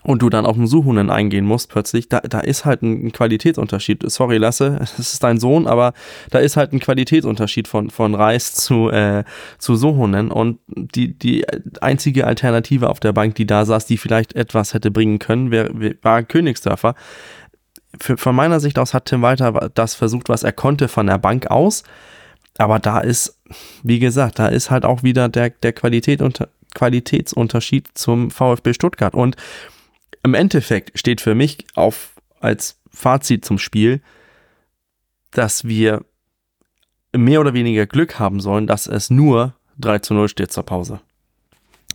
[0.03, 4.05] und du dann auf den Suchenden eingehen musst plötzlich, da, da ist halt ein, Qualitätsunterschied.
[4.11, 5.95] Sorry, Lasse, es ist dein Sohn, aber
[6.31, 9.25] da ist halt ein Qualitätsunterschied von, von Reis zu, äh,
[9.59, 10.31] zu Suchenden.
[10.31, 11.47] Und die, die
[11.81, 15.71] einzige Alternative auf der Bank, die da saß, die vielleicht etwas hätte bringen können, wär,
[16.03, 16.95] war Königsdörfer.
[17.99, 21.19] Für, von meiner Sicht aus hat Tim Walter das versucht, was er konnte von der
[21.19, 21.83] Bank aus
[22.59, 23.34] aber da ist,
[23.83, 29.15] wie gesagt, da ist halt auch wieder der, der Qualität unter, Qualitätsunterschied zum VfB Stuttgart.
[29.15, 29.37] Und
[30.23, 34.03] im Endeffekt steht für mich auf als Fazit zum Spiel,
[35.31, 36.05] dass wir
[37.17, 41.01] mehr oder weniger Glück haben sollen, dass es nur 3 zu 0 steht zur Pause.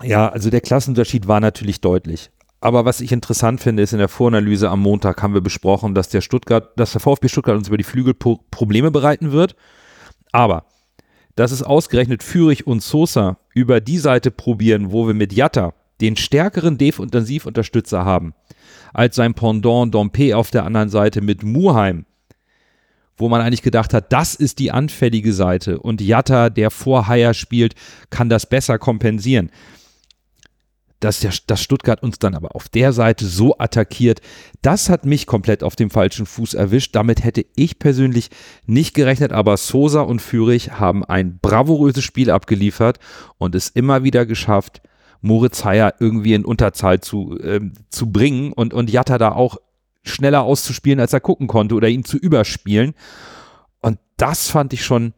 [0.02, 2.32] Ja, also der Klassenunterschied war natürlich deutlich.
[2.62, 6.10] Aber was ich interessant finde, ist in der Voranalyse am Montag haben wir besprochen, dass
[6.10, 9.56] der Stuttgart, dass der VfB Stuttgart uns über die Flügel Probleme bereiten wird.
[10.32, 10.66] Aber
[11.40, 16.18] dass es ausgerechnet Fürich und Sosa über die Seite probieren, wo wir mit Jatta den
[16.18, 18.34] stärkeren Defensivunterstützer haben,
[18.94, 22.06] als sein Pendant Dompe auf der anderen Seite mit Muheim,
[23.16, 27.34] wo man eigentlich gedacht hat, das ist die anfällige Seite und Jatta, der vor Haier
[27.34, 27.74] spielt,
[28.10, 29.50] kann das besser kompensieren
[31.00, 34.22] dass, der, dass Stuttgart uns dann aber auf der Seite so attackiert,
[34.62, 36.96] das hat mich komplett auf dem falschen Fuß erwischt.
[36.96, 38.30] Damit hätte ich persönlich
[38.66, 43.00] nicht gerechnet, aber Sosa und Fürich haben ein bravouröses Spiel abgeliefert
[43.38, 44.82] und es immer wieder geschafft,
[45.22, 47.60] Moritz Heyer irgendwie in Unterzahl zu, äh,
[47.90, 49.58] zu bringen und, und Jatta da auch
[50.04, 52.94] schneller auszuspielen, als er gucken konnte oder ihn zu überspielen.
[53.82, 55.14] Und das fand ich schon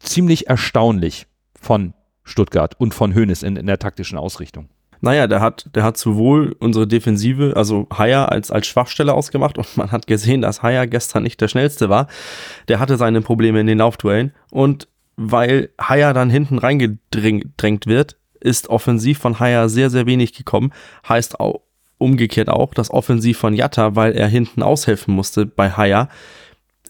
[0.00, 1.26] ziemlich erstaunlich
[1.60, 1.94] von
[2.24, 4.68] Stuttgart und von Hoeneß in, in der taktischen Ausrichtung.
[5.00, 9.76] Naja, der hat, der hat sowohl unsere Defensive, also Haier, als, als Schwachstelle ausgemacht und
[9.76, 12.08] man hat gesehen, dass Haier gestern nicht der schnellste war.
[12.68, 18.68] Der hatte seine Probleme in den Laufduellen und weil Haier dann hinten reingedrängt wird, ist
[18.68, 20.72] offensiv von Haier sehr, sehr wenig gekommen.
[21.08, 21.62] Heißt auch
[21.98, 26.08] umgekehrt auch, dass offensiv von Jatta, weil er hinten aushelfen musste bei Haier,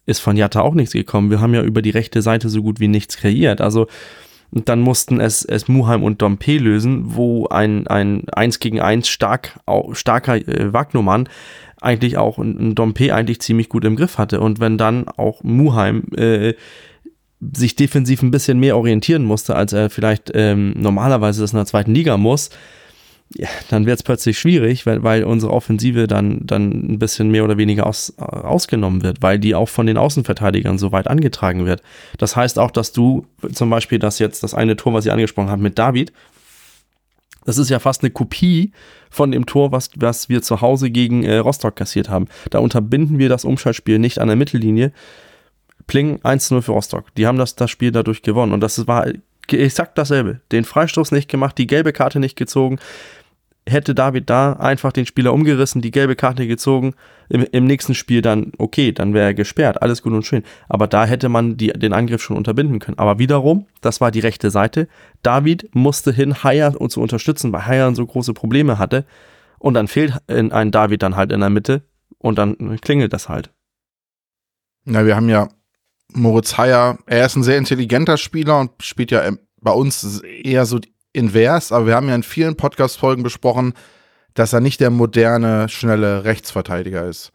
[0.05, 1.31] ist von Jatta auch nichts gekommen.
[1.31, 3.61] Wir haben ja über die rechte Seite so gut wie nichts kreiert.
[3.61, 3.87] Also
[4.51, 9.09] und dann mussten es, es Muheim und Dompe lösen, wo ein, ein 1 gegen 1
[9.09, 9.61] stark,
[9.93, 11.29] starker äh, Wagnumann
[11.81, 14.41] eigentlich auch ein Dompe eigentlich ziemlich gut im Griff hatte.
[14.41, 16.55] Und wenn dann auch Muheim äh,
[17.55, 21.67] sich defensiv ein bisschen mehr orientieren musste, als er vielleicht ähm, normalerweise das in der
[21.67, 22.51] zweiten Liga muss,
[23.35, 27.45] ja, dann wird es plötzlich schwierig, weil, weil unsere Offensive dann, dann ein bisschen mehr
[27.45, 31.83] oder weniger aus, ausgenommen wird, weil die auch von den Außenverteidigern so weit angetragen wird.
[32.19, 35.51] Das heißt auch, dass du zum Beispiel das jetzt, das eine Tor, was ich angesprochen
[35.51, 36.12] habe mit David,
[37.45, 38.73] das ist ja fast eine Kopie
[39.09, 42.27] von dem Tor, was, was wir zu Hause gegen äh, Rostock kassiert haben.
[42.51, 44.93] Da unterbinden wir das Umschaltspiel nicht an der Mittellinie.
[45.87, 47.15] Pling 1-0 für Rostock.
[47.15, 48.53] Die haben das, das Spiel dadurch gewonnen.
[48.53, 49.07] Und das war
[49.53, 50.41] exakt dasselbe.
[50.53, 52.79] Den Freistoß nicht gemacht, die gelbe Karte nicht gezogen
[53.69, 56.95] hätte David da einfach den Spieler umgerissen, die gelbe Karte gezogen,
[57.29, 60.45] im, im nächsten Spiel dann, okay, dann wäre er gesperrt, alles gut und schön.
[60.69, 62.99] Aber da hätte man die, den Angriff schon unterbinden können.
[62.99, 64.89] Aber wiederum, das war die rechte Seite.
[65.23, 69.05] David musste hin, Haier zu unterstützen, weil Haier so große Probleme hatte.
[69.59, 71.83] Und dann fehlt ein David dann halt in der Mitte
[72.19, 73.51] und dann klingelt das halt.
[74.85, 75.49] Na, wir haben ja
[76.12, 79.23] Moritz Haier, er ist ein sehr intelligenter Spieler und spielt ja
[79.61, 80.81] bei uns eher so
[81.12, 83.75] invers, aber wir haben ja in vielen Podcast-Folgen besprochen,
[84.35, 87.33] dass er nicht der moderne, schnelle Rechtsverteidiger ist.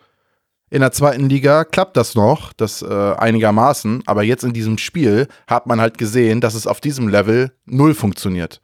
[0.70, 5.28] In der zweiten Liga klappt das noch, das äh, einigermaßen, aber jetzt in diesem Spiel
[5.46, 8.62] hat man halt gesehen, dass es auf diesem Level null funktioniert.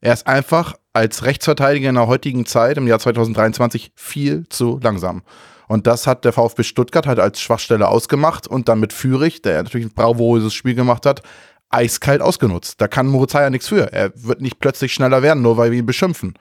[0.00, 5.22] Er ist einfach als Rechtsverteidiger in der heutigen Zeit, im Jahr 2023, viel zu langsam.
[5.70, 9.62] Und das hat der VfB Stuttgart halt als Schwachstelle ausgemacht und dann mit Führig, der
[9.62, 11.22] natürlich ein bravouröses Spiel gemacht hat,
[11.68, 12.80] eiskalt ausgenutzt.
[12.80, 13.92] Da kann Moritz ja nichts für.
[13.92, 16.34] Er wird nicht plötzlich schneller werden, nur weil wir ihn beschimpfen.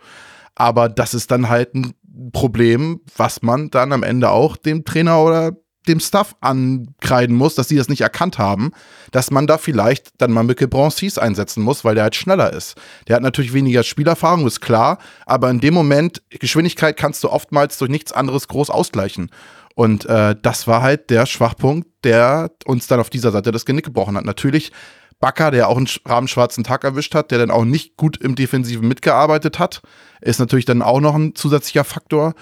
[0.55, 1.93] Aber das ist dann halt ein
[2.31, 5.51] Problem, was man dann am Ende auch dem Trainer oder
[5.89, 8.71] dem Staff ankreiden muss, dass sie das nicht erkannt haben,
[9.11, 12.75] dass man da vielleicht dann mal Mikkel Broncis einsetzen muss, weil der halt schneller ist.
[13.07, 17.77] Der hat natürlich weniger Spielerfahrung, ist klar, aber in dem Moment, Geschwindigkeit kannst du oftmals
[17.77, 19.29] durch nichts anderes groß ausgleichen.
[19.75, 23.85] Und äh, das war halt der Schwachpunkt, der uns dann auf dieser Seite das Genick
[23.85, 24.25] gebrochen hat.
[24.25, 24.71] Natürlich
[25.19, 28.87] Bakker, der auch einen rabenschwarzen Tag erwischt hat, der dann auch nicht gut im Defensiven
[28.87, 29.81] mitgearbeitet hat,
[30.21, 32.33] ist natürlich dann auch noch ein zusätzlicher Faktor.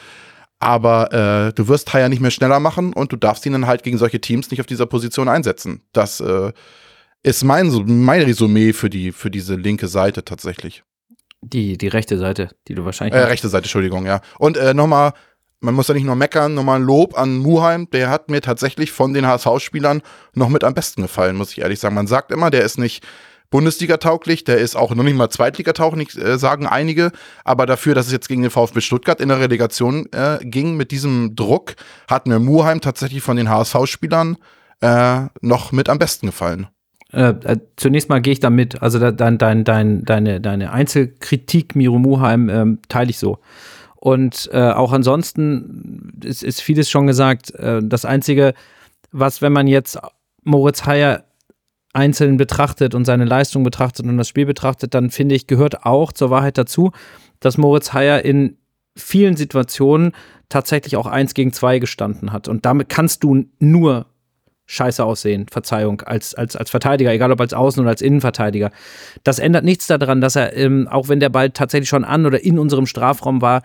[0.59, 3.83] Aber äh, du wirst Haier nicht mehr schneller machen und du darfst ihn dann halt
[3.83, 5.81] gegen solche Teams nicht auf dieser Position einsetzen.
[5.93, 6.51] Das äh,
[7.23, 10.83] ist mein, mein Resümee für, die, für diese linke Seite tatsächlich.
[11.41, 13.19] Die, die rechte Seite, die du wahrscheinlich.
[13.19, 14.21] Äh, rechte Seite, Entschuldigung, ja.
[14.39, 15.13] Und äh, nochmal
[15.59, 18.91] man muss ja nicht nur meckern, nochmal ein Lob an Muheim, der hat mir tatsächlich
[18.91, 20.01] von den HSV-Spielern
[20.33, 21.95] noch mit am besten gefallen, muss ich ehrlich sagen.
[21.95, 23.03] Man sagt immer, der ist nicht
[23.49, 27.11] Bundesliga-tauglich, der ist auch noch nicht mal Zweitliga-tauglich, äh, sagen einige,
[27.43, 30.91] aber dafür, dass es jetzt gegen den VfB Stuttgart in der Relegation äh, ging mit
[30.91, 31.75] diesem Druck,
[32.09, 34.37] hat mir Muheim tatsächlich von den HSV-Spielern
[34.81, 36.67] äh, noch mit am besten gefallen.
[37.13, 38.81] Äh, äh, zunächst mal gehe ich da mit.
[38.81, 43.39] Also da, dein, dein, dein, deine, deine Einzelkritik, Miro Muheim, ähm, teile ich so.
[43.95, 47.55] Und äh, auch ansonsten ist, ist vieles schon gesagt.
[47.55, 48.53] Äh, das Einzige,
[49.11, 49.97] was, wenn man jetzt
[50.43, 51.23] Moritz Heyer
[51.97, 56.13] einzeln betrachtet und seine Leistung betrachtet und das Spiel betrachtet, dann finde ich, gehört auch
[56.13, 56.91] zur Wahrheit dazu,
[57.39, 58.57] dass Moritz Heyer in
[58.95, 60.13] vielen Situationen
[60.47, 62.47] tatsächlich auch eins gegen zwei gestanden hat.
[62.47, 64.05] Und damit kannst du nur
[64.67, 68.71] scheiße aussehen, Verzeihung, als, als, als Verteidiger, egal ob als Außen- oder als Innenverteidiger.
[69.23, 72.43] Das ändert nichts daran, dass er, ähm, auch wenn der Ball tatsächlich schon an oder
[72.43, 73.63] in unserem Strafraum war,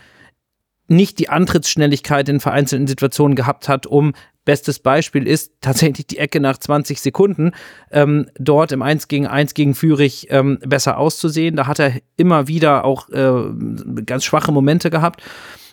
[0.88, 6.40] nicht die Antrittsschnelligkeit in vereinzelten Situationen gehabt hat, um Bestes Beispiel ist tatsächlich die Ecke
[6.40, 7.52] nach 20 Sekunden,
[7.90, 11.56] ähm, dort im 1 gegen 1 gegen Fürich ähm, besser auszusehen.
[11.56, 15.22] Da hat er immer wieder auch äh, ganz schwache Momente gehabt.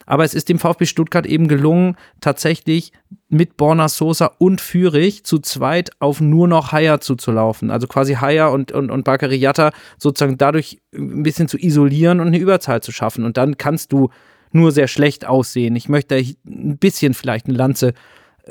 [0.05, 2.93] Aber es ist dem VfB Stuttgart eben gelungen, tatsächlich
[3.27, 7.69] mit Borna Sosa und Fürich zu zweit auf nur noch Haier zuzulaufen.
[7.69, 12.27] Also quasi Haier und, und, und Bakary Yatta sozusagen dadurch ein bisschen zu isolieren und
[12.27, 13.23] eine Überzahl zu schaffen.
[13.23, 14.09] Und dann kannst du
[14.51, 15.75] nur sehr schlecht aussehen.
[15.75, 17.93] Ich möchte ein bisschen vielleicht eine Lanze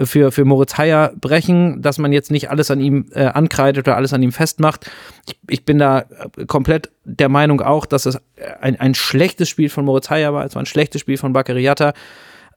[0.04, 3.96] für, für Moritz Heyer brechen, dass man jetzt nicht alles an ihm äh, ankreidet oder
[3.96, 4.90] alles an ihm festmacht.
[5.26, 6.04] Ich, ich bin da
[6.46, 8.18] komplett der Meinung auch, dass es
[8.60, 10.44] ein, ein schlechtes Spiel von Moritz Heyer war.
[10.44, 11.92] Es war ein schlechtes Spiel von Bakariata.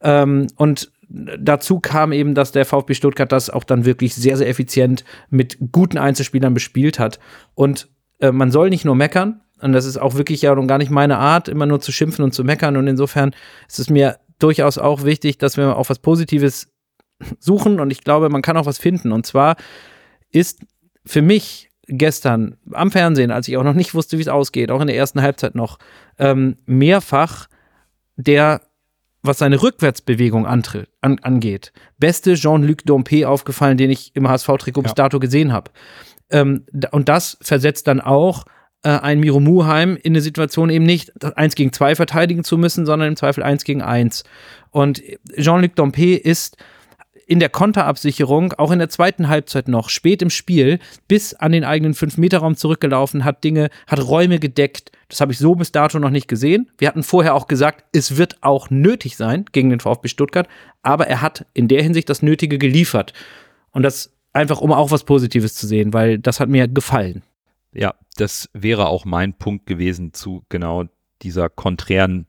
[0.02, 4.48] Ähm, und dazu kam eben, dass der VfB Stuttgart das auch dann wirklich sehr, sehr
[4.48, 7.20] effizient mit guten Einzelspielern bespielt hat.
[7.56, 10.80] Und äh, man soll nicht nur meckern, und das ist auch wirklich ja und gar
[10.80, 12.78] nicht meine Art, immer nur zu schimpfen und zu meckern.
[12.78, 13.32] Und insofern
[13.68, 16.71] ist es mir durchaus auch wichtig, dass wir auch was Positives
[17.40, 17.80] suchen.
[17.80, 19.12] Und ich glaube, man kann auch was finden.
[19.12, 19.56] Und zwar
[20.30, 20.60] ist
[21.06, 24.82] für mich gestern am Fernsehen, als ich auch noch nicht wusste, wie es ausgeht, auch
[24.82, 25.78] in der ersten Halbzeit noch,
[26.18, 27.48] ähm, mehrfach
[28.16, 28.62] der,
[29.24, 34.94] was seine Rückwärtsbewegung antritt, an, angeht, beste Jean-Luc Dompe aufgefallen, den ich im HSV-Trikot bis
[34.94, 35.72] dato gesehen habe.
[36.30, 38.46] Ähm, und das versetzt dann auch
[38.84, 42.86] äh, ein Miro Muheim in eine Situation eben nicht eins gegen zwei verteidigen zu müssen,
[42.86, 44.24] sondern im Zweifel eins gegen eins.
[44.70, 45.02] Und
[45.38, 46.58] Jean-Luc Dompe ist
[47.32, 51.64] in der Konterabsicherung, auch in der zweiten Halbzeit noch, spät im Spiel, bis an den
[51.64, 54.92] eigenen 5-Meter-Raum zurückgelaufen, hat Dinge, hat Räume gedeckt.
[55.08, 56.70] Das habe ich so bis dato noch nicht gesehen.
[56.78, 60.50] Wir hatten vorher auch gesagt, es wird auch nötig sein gegen den VfB Stuttgart,
[60.84, 63.14] aber er hat in der Hinsicht das Nötige geliefert.
[63.72, 67.24] Und das einfach, um auch was Positives zu sehen, weil das hat mir gefallen.
[67.72, 70.84] Ja, das wäre auch mein Punkt gewesen zu genau
[71.22, 72.28] dieser konträren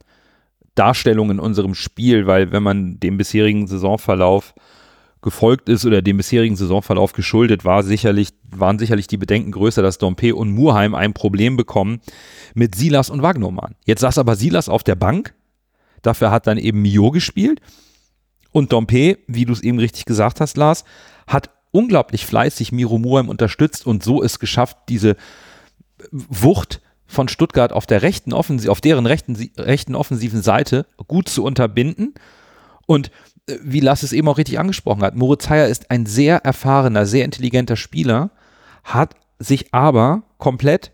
[0.77, 4.55] Darstellung in unserem Spiel, weil wenn man dem bisherigen Saisonverlauf
[5.23, 9.99] gefolgt ist oder dem bisherigen Saisonverlauf geschuldet war, sicherlich, waren sicherlich die Bedenken größer, dass
[9.99, 12.01] Dompe und Murheim ein Problem bekommen
[12.55, 13.77] mit Silas und Wagnermann.
[13.87, 15.35] Jetzt saß aber Silas auf der Bank,
[16.03, 17.61] dafür hat dann eben Mio gespielt
[18.51, 20.85] und Dompe, wie du es eben richtig gesagt hast, Lars,
[21.27, 25.17] hat unglaublich fleißig Miro Muheim unterstützt und so es geschafft, diese
[26.11, 31.45] Wucht von Stuttgart auf der rechten Offensiv, auf deren rechten, rechten offensiven Seite gut zu
[31.45, 32.15] unterbinden.
[32.87, 33.11] Und
[33.47, 37.25] wie Lass es eben auch richtig angesprochen hat, Moritz Heyer ist ein sehr erfahrener, sehr
[37.25, 38.31] intelligenter Spieler,
[38.85, 40.93] hat sich aber komplett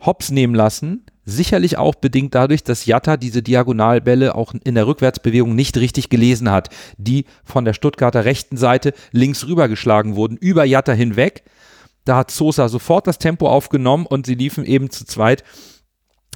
[0.00, 5.54] hops nehmen lassen Sicherlich auch bedingt dadurch, dass Jatta diese Diagonalbälle auch in der Rückwärtsbewegung
[5.54, 6.68] nicht richtig gelesen hat,
[6.98, 11.44] die von der Stuttgarter rechten Seite links rübergeschlagen wurden, über Jatta hinweg.
[12.04, 15.44] Da hat Sosa sofort das Tempo aufgenommen und sie liefen eben zu zweit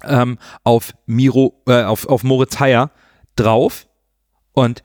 [0.04, 2.90] ähm, auf, Miro, äh, auf, auf Moritz Heyer
[3.36, 3.86] drauf.
[4.52, 4.82] Und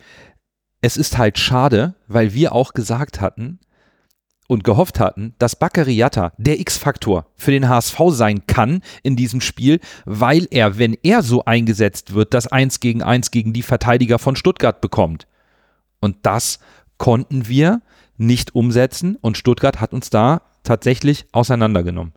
[0.84, 3.58] es ist halt schade, weil wir auch gesagt hatten
[4.48, 9.40] und gehofft hatten, dass Bakary Yatta der X-Faktor für den HSV sein kann in diesem
[9.40, 14.20] Spiel, weil er, wenn er so eingesetzt wird, das 1 gegen 1 gegen die Verteidiger
[14.20, 15.26] von Stuttgart bekommt.
[16.02, 16.60] Und das
[16.98, 17.82] konnten wir
[18.18, 22.12] nicht umsetzen und Stuttgart hat uns da tatsächlich auseinandergenommen.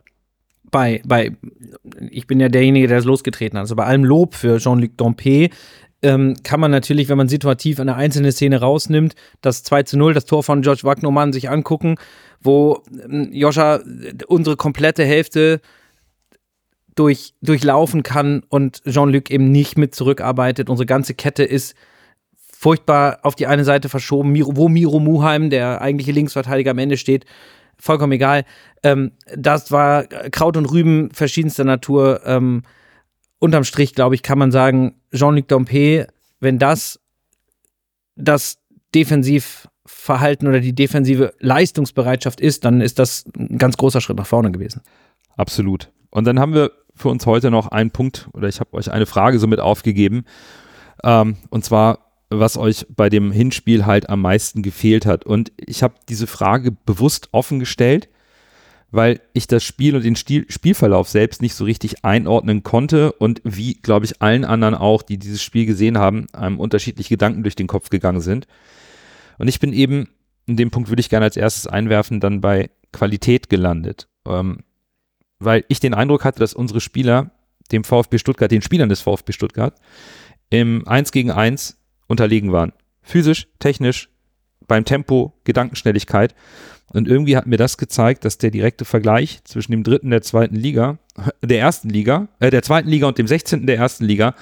[0.69, 1.37] Bei, bei,
[2.09, 3.63] ich bin ja derjenige, der das losgetreten hat.
[3.63, 5.51] Also bei allem Lob für Jean-Luc Dompe
[6.01, 10.13] ähm, kann man natürlich, wenn man situativ eine einzelne Szene rausnimmt, das 2 zu 0,
[10.13, 11.95] das Tor von George Wagnermann sich angucken,
[12.41, 13.79] wo ähm, Joscha
[14.27, 15.61] unsere komplette Hälfte
[16.95, 20.69] durch, durchlaufen kann und Jean-Luc eben nicht mit zurückarbeitet.
[20.69, 21.75] Unsere ganze Kette ist
[22.35, 27.25] furchtbar auf die eine Seite verschoben, wo Miro Muheim, der eigentliche Linksverteidiger am Ende steht,
[27.79, 28.45] vollkommen egal.
[28.83, 32.21] Ähm, das war Kraut und Rüben verschiedenster Natur.
[32.25, 32.63] Ähm,
[33.39, 36.07] unterm Strich, glaube ich, kann man sagen, Jean-Luc Dompe,
[36.39, 36.99] wenn das
[38.15, 38.57] das
[38.95, 44.51] Defensivverhalten oder die defensive Leistungsbereitschaft ist, dann ist das ein ganz großer Schritt nach vorne
[44.51, 44.81] gewesen.
[45.35, 45.91] Absolut.
[46.09, 49.05] Und dann haben wir für uns heute noch einen Punkt oder ich habe euch eine
[49.05, 50.25] Frage somit aufgegeben.
[51.03, 55.25] Ähm, und zwar, was euch bei dem Hinspiel halt am meisten gefehlt hat.
[55.25, 58.09] Und ich habe diese Frage bewusst offen gestellt,
[58.91, 63.41] weil ich das Spiel und den Stil Spielverlauf selbst nicht so richtig einordnen konnte und
[63.43, 67.55] wie, glaube ich, allen anderen auch, die dieses Spiel gesehen haben, einem unterschiedliche Gedanken durch
[67.55, 68.47] den Kopf gegangen sind.
[69.37, 70.09] Und ich bin eben,
[70.45, 74.07] in dem Punkt würde ich gerne als erstes einwerfen, dann bei Qualität gelandet.
[74.25, 74.59] Ähm,
[75.39, 77.31] weil ich den Eindruck hatte, dass unsere Spieler
[77.71, 79.75] dem VfB Stuttgart, den Spielern des VfB Stuttgart,
[80.49, 82.71] im 1 gegen 1 unterlegen waren.
[83.01, 84.09] Physisch, technisch,
[84.67, 86.35] beim Tempo, Gedankenschnelligkeit.
[86.93, 90.55] Und irgendwie hat mir das gezeigt, dass der direkte Vergleich zwischen dem dritten der zweiten
[90.55, 90.97] Liga,
[91.41, 93.67] der ersten Liga, äh, der zweiten Liga und dem 16.
[93.67, 94.35] der ersten Liga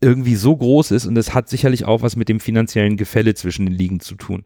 [0.00, 3.66] irgendwie so groß ist und es hat sicherlich auch was mit dem finanziellen Gefälle zwischen
[3.66, 4.44] den Ligen zu tun.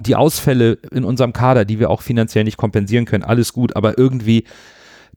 [0.00, 3.98] Die Ausfälle in unserem Kader, die wir auch finanziell nicht kompensieren können, alles gut, aber
[3.98, 4.44] irgendwie,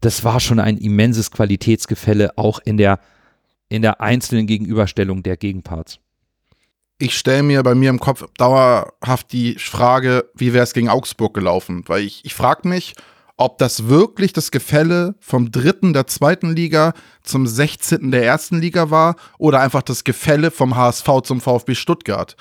[0.02, 3.00] das war schon ein immenses Qualitätsgefälle, auch in der,
[3.70, 6.02] in der einzelnen Gegenüberstellung der Gegenparts
[7.00, 11.34] ich stelle mir bei mir im Kopf dauerhaft die Frage, wie wäre es gegen Augsburg
[11.34, 11.84] gelaufen?
[11.88, 12.96] Weil ich, ich frage mich,
[13.36, 18.10] ob das wirklich das Gefälle vom dritten der zweiten Liga zum 16.
[18.10, 22.36] der ersten Liga war oder einfach das Gefälle vom HSV zum VfB Stuttgart.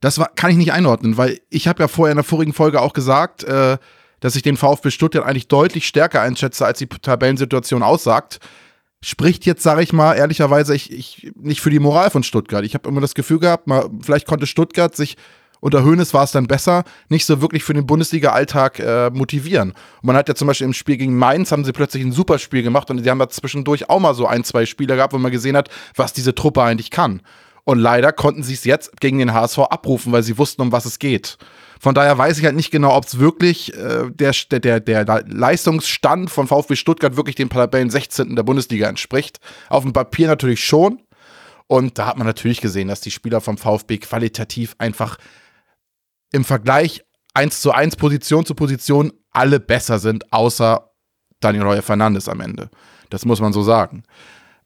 [0.00, 2.82] Das war, kann ich nicht einordnen, weil ich habe ja vorher in der vorigen Folge
[2.82, 3.78] auch gesagt, äh,
[4.18, 8.40] dass ich den VfB Stuttgart eigentlich deutlich stärker einschätze, als die Tabellensituation aussagt
[9.02, 12.64] spricht jetzt, sage ich mal, ehrlicherweise ich, ich, nicht für die Moral von Stuttgart.
[12.64, 15.16] Ich habe immer das Gefühl gehabt, mal, vielleicht konnte Stuttgart sich
[15.60, 19.70] unter Höhnes war es dann besser, nicht so wirklich für den Bundesliga-Alltag äh, motivieren.
[19.70, 22.38] Und man hat ja zum Beispiel im Spiel gegen Mainz haben sie plötzlich ein super
[22.38, 25.18] Spiel gemacht und die haben da zwischendurch auch mal so ein, zwei Spiele gehabt, wo
[25.18, 27.22] man gesehen hat, was diese Truppe eigentlich kann.
[27.64, 30.84] Und leider konnten sie es jetzt gegen den HSV abrufen, weil sie wussten, um was
[30.84, 31.36] es geht.
[31.80, 36.30] Von daher weiß ich halt nicht genau, ob es wirklich äh, der, der, der Leistungsstand
[36.30, 38.34] von VfB Stuttgart wirklich dem Tabellen 16.
[38.34, 39.40] der Bundesliga entspricht.
[39.68, 41.02] Auf dem Papier natürlich schon.
[41.66, 45.18] Und da hat man natürlich gesehen, dass die Spieler vom VfB qualitativ einfach
[46.32, 50.90] im Vergleich 1 zu 1 Position zu Position alle besser sind, außer
[51.40, 52.70] Daniel Heuer Fernandes am Ende.
[53.10, 54.04] Das muss man so sagen.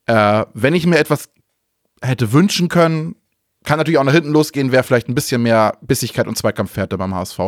[0.07, 1.31] Äh, wenn ich mir etwas
[2.03, 3.17] hätte wünschen können,
[3.65, 7.15] kann natürlich auch nach hinten losgehen, wäre vielleicht ein bisschen mehr Bissigkeit und Zweikampfwerte beim
[7.15, 7.39] HSV.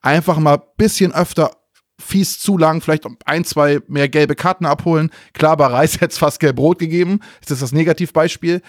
[0.00, 1.50] Einfach mal ein bisschen öfter
[1.98, 5.10] fies zu lang, vielleicht ein, zwei mehr gelbe Karten abholen.
[5.32, 7.20] Klar, bei Reis hätte es fast gelb-rot gegeben.
[7.40, 8.62] Das ist das Negativbeispiel.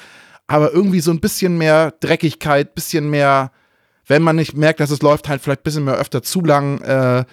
[0.48, 3.52] Aber irgendwie so ein bisschen mehr Dreckigkeit, bisschen mehr,
[4.08, 6.80] wenn man nicht merkt, dass es läuft, halt vielleicht ein bisschen mehr öfter zu lang,
[6.82, 7.26] äh,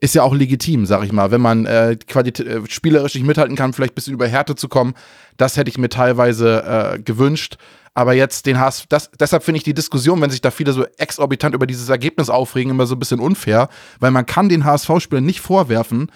[0.00, 1.30] ist ja auch legitim, sag ich mal.
[1.30, 4.94] Wenn man äh, äh, spielerisch nicht mithalten kann, vielleicht ein bisschen über Härte zu kommen,
[5.36, 7.58] das hätte ich mir teilweise äh, gewünscht.
[7.94, 10.86] Aber jetzt den HSV, das, deshalb finde ich die Diskussion, wenn sich da viele so
[10.96, 13.68] exorbitant über dieses Ergebnis aufregen, immer so ein bisschen unfair,
[14.00, 16.10] weil man kann den HSV-Spielern nicht vorwerfen,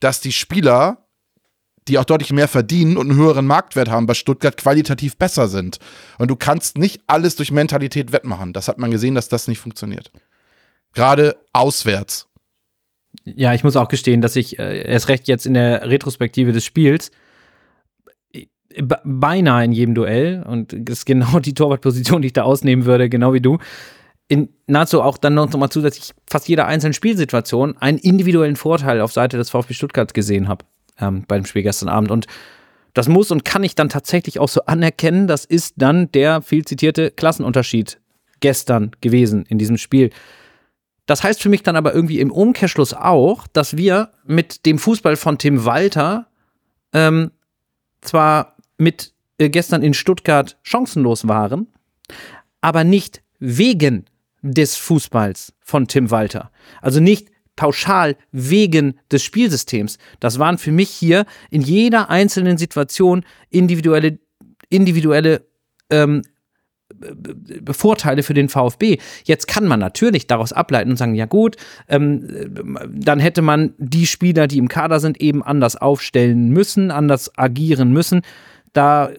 [0.00, 1.04] dass die Spieler,
[1.88, 5.78] die auch deutlich mehr verdienen und einen höheren Marktwert haben, bei Stuttgart qualitativ besser sind.
[6.18, 8.54] Und du kannst nicht alles durch Mentalität wettmachen.
[8.54, 10.10] Das hat man gesehen, dass das nicht funktioniert.
[10.94, 12.28] Gerade auswärts.
[13.24, 16.64] Ja, ich muss auch gestehen, dass ich äh, erst recht jetzt in der Retrospektive des
[16.64, 17.10] Spiels
[18.78, 23.08] beinahe in jedem Duell, und das ist genau die Torwartposition, die ich da ausnehmen würde,
[23.08, 23.58] genau wie du,
[24.28, 29.12] in nahezu auch dann noch mal zusätzlich fast jeder einzelnen Spielsituation einen individuellen Vorteil auf
[29.12, 30.64] Seite des VfB Stuttgart gesehen habe
[31.00, 32.12] ähm, beim Spiel gestern Abend.
[32.12, 32.26] Und
[32.94, 35.26] das muss und kann ich dann tatsächlich auch so anerkennen.
[35.26, 37.98] Das ist dann der viel zitierte Klassenunterschied
[38.38, 40.10] gestern gewesen in diesem Spiel.
[41.06, 45.16] Das heißt für mich dann aber irgendwie im Umkehrschluss auch, dass wir mit dem Fußball
[45.16, 46.28] von Tim Walter
[46.92, 47.32] ähm,
[48.00, 51.68] zwar mit äh, gestern in Stuttgart chancenlos waren,
[52.60, 54.06] aber nicht wegen
[54.42, 56.50] des Fußballs von Tim Walter.
[56.80, 59.98] Also nicht pauschal wegen des Spielsystems.
[60.18, 64.18] Das waren für mich hier in jeder einzelnen Situation individuelle,
[64.70, 65.46] individuelle
[65.90, 66.22] ähm,
[67.70, 68.98] Vorteile für den VfB.
[69.24, 71.56] Jetzt kann man natürlich daraus ableiten und sagen, ja gut,
[71.88, 72.26] ähm,
[72.88, 77.92] dann hätte man die Spieler, die im Kader sind, eben anders aufstellen müssen, anders agieren
[77.92, 78.22] müssen.
[78.72, 79.10] Da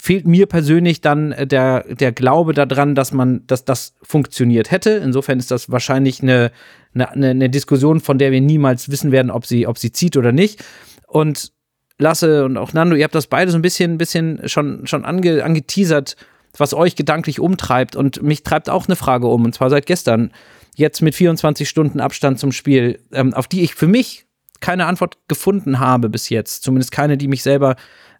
[0.00, 4.90] fehlt mir persönlich dann der, der Glaube daran, dass man, dass das funktioniert hätte.
[4.90, 6.50] Insofern ist das wahrscheinlich eine,
[6.94, 10.32] eine, eine Diskussion, von der wir niemals wissen werden, ob sie, ob sie zieht oder
[10.32, 10.64] nicht.
[11.06, 11.52] Und
[11.98, 15.42] Lasse und auch Nando, ihr habt das beide so ein bisschen, bisschen schon, schon ange,
[15.42, 16.16] angeteasert,
[16.56, 17.96] was euch gedanklich umtreibt.
[17.96, 20.30] Und mich treibt auch eine Frage um, und zwar seit gestern,
[20.76, 24.26] jetzt mit 24 Stunden Abstand zum Spiel, ähm, auf die ich für mich
[24.60, 26.62] keine Antwort gefunden habe bis jetzt.
[26.62, 27.76] Zumindest keine, die mich selber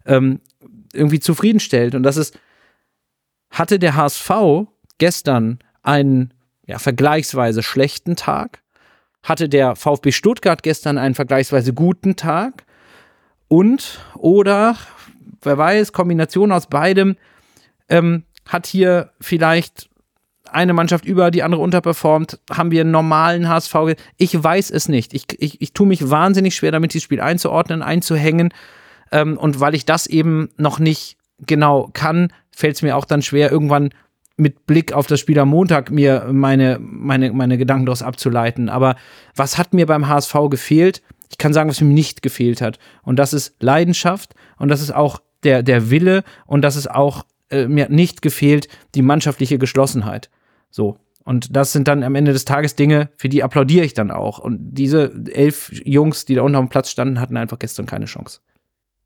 [0.09, 0.41] ähm,
[0.91, 1.95] irgendwie zufriedenstellt.
[1.95, 2.37] Und das ist,
[3.51, 4.31] hatte der HSV
[4.97, 6.33] gestern einen
[6.65, 8.61] ja, vergleichsweise schlechten Tag?
[9.23, 12.65] Hatte der VfB Stuttgart gestern einen vergleichsweise guten Tag?
[13.47, 14.75] Und, oder,
[15.41, 17.15] wer weiß, Kombination aus beidem,
[17.87, 19.89] ähm, hat hier vielleicht
[20.51, 22.39] eine Mannschaft über die andere unterperformt?
[22.51, 23.75] Haben wir einen normalen HSV?
[24.17, 25.13] Ich weiß es nicht.
[25.13, 28.53] Ich, ich, ich tue mich wahnsinnig schwer damit, dieses Spiel einzuordnen, einzuhängen.
[29.11, 33.21] Ähm, und weil ich das eben noch nicht genau kann, fällt es mir auch dann
[33.21, 33.89] schwer, irgendwann
[34.35, 38.69] mit Blick auf das Spiel am Montag mir meine, meine, meine Gedanken daraus abzuleiten.
[38.69, 38.95] Aber
[39.35, 41.01] was hat mir beim HSV gefehlt?
[41.29, 42.79] Ich kann sagen, was mir nicht gefehlt hat.
[43.03, 47.25] Und das ist Leidenschaft und das ist auch der, der Wille und das ist auch
[47.49, 50.29] äh, mir hat nicht gefehlt die mannschaftliche Geschlossenheit.
[50.69, 50.97] So.
[51.23, 54.39] Und das sind dann am Ende des Tages Dinge, für die applaudiere ich dann auch.
[54.39, 58.39] Und diese elf Jungs, die da unten dem Platz standen, hatten einfach gestern keine Chance.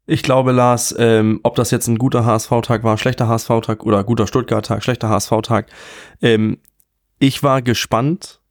[0.05, 4.27] Ich glaube, Lars, ähm, ob das jetzt ein guter HSV-Tag war, schlechter HSV-Tag oder guter
[4.27, 5.67] Stuttgart-Tag, schlechter HSV-Tag,
[6.21, 6.57] ähm,
[7.19, 8.41] ich war gespannt,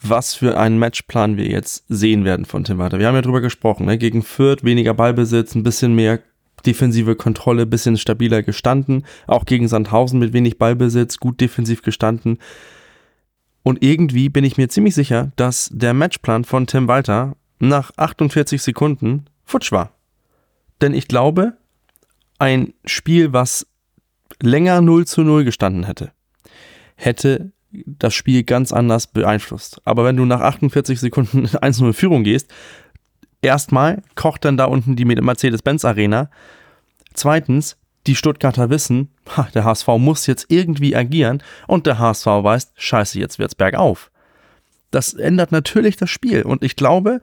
[0.00, 3.00] was für einen Matchplan wir jetzt sehen werden von Tim Walter.
[3.00, 3.98] Wir haben ja drüber gesprochen, ne?
[3.98, 6.20] gegen Fürth weniger Ballbesitz, ein bisschen mehr
[6.64, 12.38] defensive Kontrolle, bisschen stabiler gestanden, auch gegen Sandhausen mit wenig Ballbesitz, gut defensiv gestanden.
[13.62, 18.62] Und irgendwie bin ich mir ziemlich sicher, dass der Matchplan von Tim Walter nach 48
[18.62, 19.92] Sekunden futsch war.
[20.80, 21.56] Denn ich glaube,
[22.38, 23.66] ein Spiel, was
[24.42, 26.12] länger 0 zu 0 gestanden hätte,
[26.96, 29.80] hätte das Spiel ganz anders beeinflusst.
[29.84, 32.52] Aber wenn du nach 48 Sekunden 1-0 Führung gehst,
[33.42, 36.30] erstmal kocht dann da unten die Mercedes-Benz Arena.
[37.14, 37.76] Zweitens,
[38.06, 39.10] die Stuttgarter wissen,
[39.54, 44.10] der HSV muss jetzt irgendwie agieren und der HSV weiß, scheiße, jetzt wird's bergauf.
[44.90, 47.20] Das ändert natürlich das Spiel und ich glaube,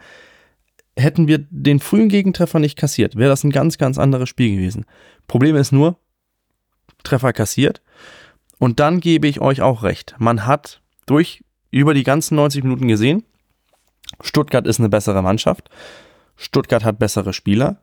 [0.97, 4.85] hätten wir den frühen Gegentreffer nicht kassiert, wäre das ein ganz, ganz anderes Spiel gewesen.
[5.27, 5.97] Problem ist nur,
[7.03, 7.81] Treffer kassiert.
[8.59, 10.15] Und dann gebe ich euch auch recht.
[10.17, 13.23] Man hat durch über die ganzen 90 Minuten gesehen,
[14.21, 15.69] Stuttgart ist eine bessere Mannschaft.
[16.35, 17.81] Stuttgart hat bessere Spieler.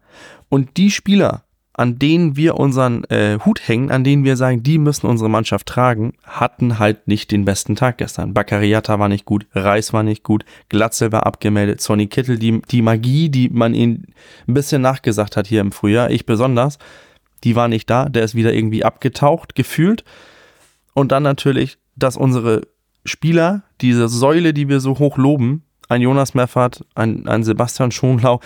[0.48, 1.44] Und die Spieler,
[1.75, 5.66] an denen wir unseren äh, Hut hängen, an denen wir sagen, die müssen unsere Mannschaft
[5.66, 8.33] tragen, hatten halt nicht den besten Tag gestern.
[8.33, 12.81] Bakariata war nicht gut, Reis war nicht gut, Glatzel war abgemeldet, Sonny Kittel, die, die
[12.81, 14.14] Magie, die man ihnen
[14.47, 16.79] ein bisschen nachgesagt hat hier im Frühjahr, ich besonders,
[17.43, 20.05] die war nicht da, der ist wieder irgendwie abgetaucht, gefühlt.
[20.95, 22.62] Und dann natürlich, dass unsere
[23.05, 28.41] Spieler, diese Säule, die wir so hoch loben, ein Jonas Meffert, ein, ein Sebastian Schonlau,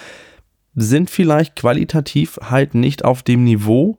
[0.81, 3.99] sind vielleicht qualitativ halt nicht auf dem Niveau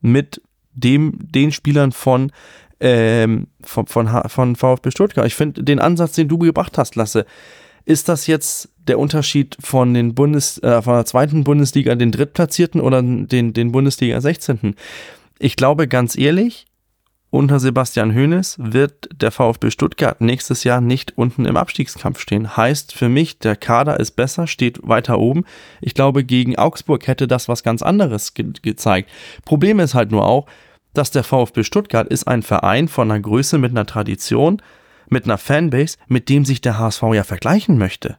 [0.00, 0.40] mit
[0.72, 2.32] dem, den Spielern von,
[2.80, 5.26] ähm, von, von, von VfB Stuttgart.
[5.26, 7.26] Ich finde den Ansatz, den du gebracht hast, Lasse,
[7.84, 12.80] ist das jetzt der Unterschied von den Bundes, äh, von der zweiten Bundesliga, den Drittplatzierten
[12.80, 14.76] oder den, den Bundesliga 16.
[15.38, 16.66] Ich glaube ganz ehrlich,
[17.32, 22.58] unter Sebastian Hoeneß wird der VfB Stuttgart nächstes Jahr nicht unten im Abstiegskampf stehen.
[22.58, 25.44] Heißt für mich, der Kader ist besser, steht weiter oben.
[25.80, 29.08] Ich glaube, gegen Augsburg hätte das was ganz anderes ge gezeigt.
[29.46, 30.46] Problem ist halt nur auch,
[30.92, 34.60] dass der VfB Stuttgart ist ein Verein von einer Größe mit einer Tradition,
[35.08, 38.18] mit einer Fanbase, mit dem sich der HSV ja vergleichen möchte.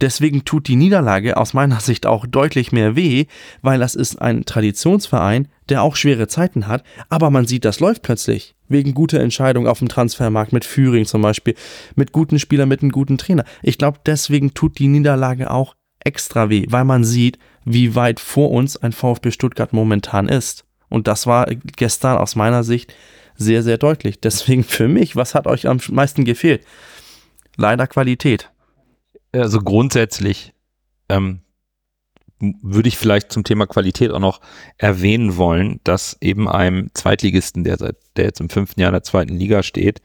[0.00, 3.26] Deswegen tut die Niederlage aus meiner Sicht auch deutlich mehr weh,
[3.62, 8.02] weil das ist ein Traditionsverein, der auch schwere Zeiten hat, aber man sieht, das läuft
[8.02, 8.54] plötzlich.
[8.68, 11.54] Wegen guter Entscheidungen auf dem Transfermarkt mit Führing zum Beispiel,
[11.94, 13.44] mit guten Spielern, mit einem guten Trainer.
[13.62, 18.50] Ich glaube, deswegen tut die Niederlage auch extra weh, weil man sieht, wie weit vor
[18.50, 20.64] uns ein VfB Stuttgart momentan ist.
[20.88, 22.94] Und das war gestern aus meiner Sicht
[23.36, 24.20] sehr, sehr deutlich.
[24.20, 26.64] Deswegen für mich, was hat euch am meisten gefehlt?
[27.56, 28.50] Leider Qualität
[29.42, 30.52] also grundsätzlich
[31.08, 31.40] ähm,
[32.38, 34.40] würde ich vielleicht zum Thema Qualität auch noch
[34.76, 39.02] erwähnen wollen, dass eben einem Zweitligisten, der seit, der jetzt im fünften Jahr in der
[39.02, 40.02] zweiten Liga steht,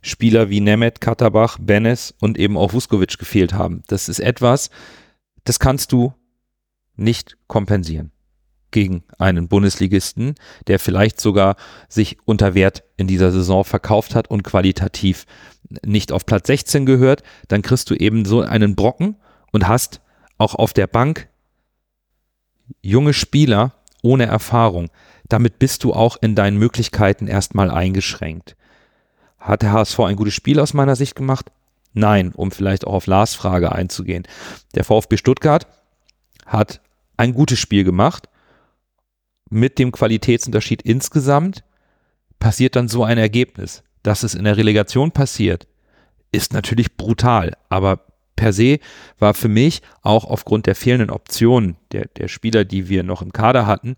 [0.00, 3.82] Spieler wie Nemeth, Katterbach, Benes und eben auch Vuskovic gefehlt haben.
[3.88, 4.70] Das ist etwas,
[5.44, 6.12] das kannst du
[6.96, 8.13] nicht kompensieren
[8.74, 10.34] gegen einen Bundesligisten,
[10.66, 11.56] der vielleicht sogar
[11.88, 15.24] sich unter Wert in dieser Saison verkauft hat und qualitativ
[15.86, 19.16] nicht auf Platz 16 gehört, dann kriegst du eben so einen Brocken
[19.52, 20.02] und hast
[20.36, 21.28] auch auf der Bank
[22.82, 23.72] junge Spieler
[24.02, 24.90] ohne Erfahrung.
[25.28, 28.56] Damit bist du auch in deinen Möglichkeiten erstmal eingeschränkt.
[29.38, 31.50] Hat der HSV ein gutes Spiel aus meiner Sicht gemacht?
[31.92, 34.26] Nein, um vielleicht auch auf Lars Frage einzugehen.
[34.74, 35.66] Der VfB Stuttgart
[36.44, 36.80] hat
[37.16, 38.28] ein gutes Spiel gemacht,
[39.54, 41.64] mit dem Qualitätsunterschied insgesamt
[42.38, 43.82] passiert dann so ein Ergebnis.
[44.02, 45.66] Dass es in der Relegation passiert,
[46.30, 48.04] ist natürlich brutal, aber
[48.36, 48.80] per se
[49.18, 53.32] war für mich auch aufgrund der fehlenden Optionen der, der Spieler, die wir noch im
[53.32, 53.96] Kader hatten,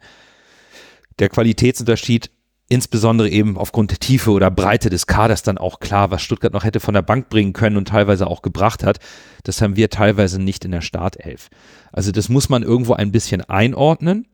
[1.19, 2.31] der Qualitätsunterschied
[2.69, 6.65] insbesondere eben aufgrund der Tiefe oder Breite des Kaders dann auch klar, was Stuttgart noch
[6.65, 8.99] hätte von der Bank bringen können und teilweise auch gebracht hat.
[9.45, 11.49] Das haben wir teilweise nicht in der Startelf.
[11.93, 14.27] Also das muss man irgendwo ein bisschen einordnen.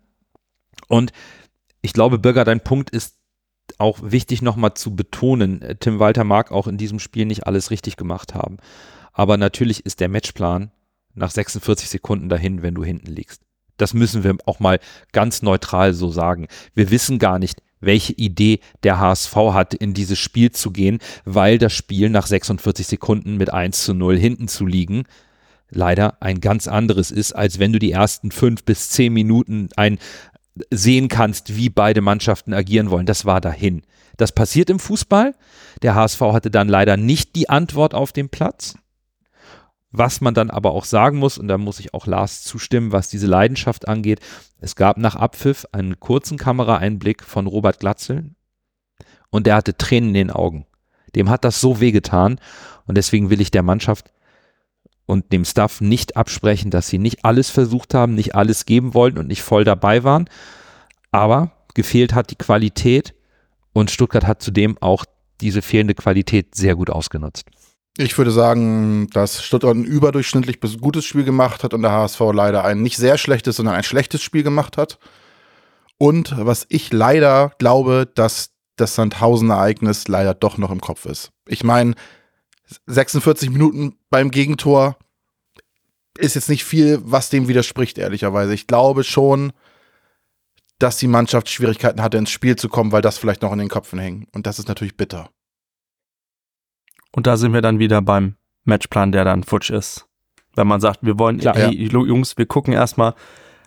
[0.89, 1.13] Und
[1.81, 3.17] ich glaube, Bürger, dein Punkt ist
[3.79, 5.63] auch wichtig nochmal zu betonen.
[5.81, 8.59] Tim Walter mag auch in diesem Spiel nicht alles richtig gemacht haben.
[9.13, 10.71] Aber natürlich ist der Matchplan
[11.15, 13.43] nach 46 Sekunden dahin, wenn du hinten liegst.
[13.77, 14.79] Das müssen wir auch mal
[15.13, 16.47] ganz neutral so sagen.
[16.75, 21.59] Wir wissen gar nicht, welche Idee der HSV hat, in dieses Spiel zu gehen, weil
[21.59, 25.05] das Spiel nach 46 Sekunden mit 1 zu 0 hinten zu liegen
[25.75, 29.99] leider ein ganz anderes ist, als wenn du die ersten fünf bis zehn Minuten ein,
[30.71, 33.07] sehen kannst, wie beide Mannschaften agieren wollen.
[33.07, 33.83] Das war dahin.
[34.17, 35.35] Das passiert im Fußball.
[35.83, 38.75] Der HSV hatte dann leider nicht die Antwort auf dem Platz.
[39.91, 43.11] Was man dann aber auch sagen muss, und da muss ich auch Lars zustimmen, was
[43.11, 44.21] diese Leidenschaft angeht,
[44.59, 48.31] es gab nach Abpfiff einen kurzen Kameraeinblick von Robert Glatzel
[49.29, 50.67] und der hatte Tränen in den Augen.
[51.15, 52.41] Dem hat das so wehgetan
[52.87, 54.13] und deswegen will ich der Mannschaft
[55.13, 59.19] und dem Staff nicht absprechen, dass sie nicht alles versucht haben, nicht alles geben wollten
[59.19, 60.29] und nicht voll dabei waren.
[61.11, 63.15] Aber gefehlt hat die Qualität
[63.75, 65.05] und Stuttgart hat zudem auch
[65.43, 67.45] diese fehlende Qualität sehr gut ausgenutzt.
[67.99, 72.21] Ich würde sagen, dass Stuttgart ein überdurchschnittlich bis gutes Spiel gemacht hat und der HSV
[72.33, 74.99] leider ein nicht sehr schlechtes, sondern ein schlechtes Spiel gemacht hat.
[75.99, 81.33] Und was ich leider glaube, dass das Sandhausen-Ereignis leider doch noch im Kopf ist.
[81.47, 81.95] Ich meine,
[82.87, 84.97] 46 Minuten beim Gegentor
[86.19, 88.55] ist jetzt nicht viel, was dem widerspricht, ehrlicherweise.
[88.55, 89.53] Ich glaube schon,
[90.79, 93.69] dass die Mannschaft Schwierigkeiten hatte, ins Spiel zu kommen, weil das vielleicht noch in den
[93.69, 94.35] Köpfen hängt.
[94.35, 95.31] Und das ist natürlich bitter.
[97.13, 100.07] Und da sind wir dann wieder beim Matchplan, der dann futsch ist.
[100.55, 101.89] Wenn man sagt, wir wollen, Klar, hey, ja.
[101.89, 103.15] Jungs, wir gucken erstmal,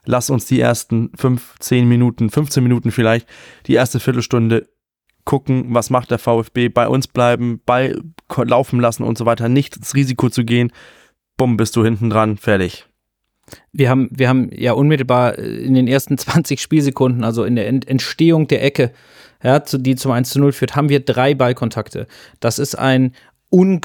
[0.04, 3.28] lass uns die ersten 5, 10 Minuten, 15 Minuten vielleicht,
[3.66, 4.68] die erste Viertelstunde
[5.24, 8.02] gucken, was macht der VfB, bei uns bleiben, Ball
[8.38, 10.72] laufen lassen und so weiter, nicht ins Risiko zu gehen.
[11.38, 12.86] Bumm, bist du hinten dran, fertig.
[13.72, 18.48] Wir haben, wir haben ja unmittelbar in den ersten 20 Spielsekunden, also in der Entstehung
[18.48, 18.92] der Ecke,
[19.44, 22.08] ja, die zum 1 zu 0 führt, haben wir drei Ballkontakte.
[22.40, 23.14] Das ist ein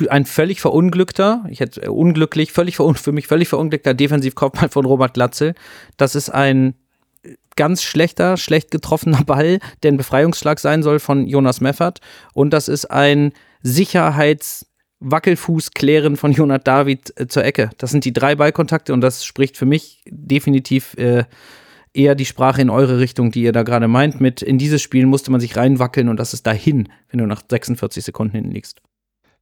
[0.08, 5.14] ein völlig verunglückter, ich hätte äh, unglücklich, völlig für mich völlig verunglückter Defensivkopfball von Robert
[5.14, 5.54] Glatzel.
[5.96, 6.74] Das ist ein
[7.56, 12.00] ganz schlechter, schlecht getroffener Ball, der ein Befreiungsschlag sein soll von Jonas Meffert.
[12.34, 13.32] Und das ist ein
[15.00, 17.70] Sicherheitswackelfuß-Klären von Jonas David äh, zur Ecke.
[17.78, 21.24] Das sind die drei Ballkontakte und das spricht für mich definitiv äh,
[21.92, 24.20] eher die Sprache in eure Richtung, die ihr da gerade meint.
[24.20, 27.42] Mit in dieses Spiel musste man sich reinwackeln und das ist dahin, wenn du nach
[27.48, 28.80] 46 Sekunden hinten liegst.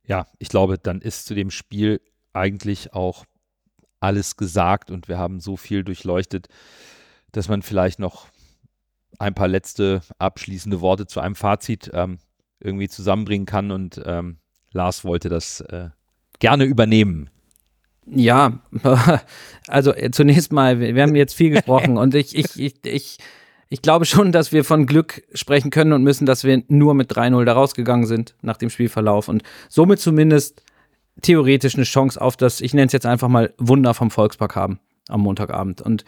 [0.07, 2.01] Ja, ich glaube, dann ist zu dem Spiel
[2.33, 3.25] eigentlich auch
[4.01, 6.49] alles gesagt und wir haben so viel durchleuchtet
[7.33, 8.29] dass man vielleicht noch
[9.19, 12.19] ein paar letzte abschließende Worte zu einem Fazit ähm,
[12.61, 13.71] irgendwie zusammenbringen kann.
[13.71, 14.39] Und ähm,
[14.73, 15.89] Lars wollte das äh,
[16.39, 17.31] gerne übernehmen.
[18.07, 18.61] Ja,
[19.67, 23.19] also äh, zunächst mal, wir haben jetzt viel gesprochen und ich, ich, ich, ich,
[23.69, 27.13] ich glaube schon, dass wir von Glück sprechen können und müssen, dass wir nur mit
[27.13, 30.63] 3-0 da rausgegangen sind nach dem Spielverlauf und somit zumindest
[31.23, 34.81] theoretisch eine Chance auf das, ich nenne es jetzt einfach mal Wunder vom Volkspark haben
[35.09, 35.81] am Montagabend.
[35.83, 36.05] Und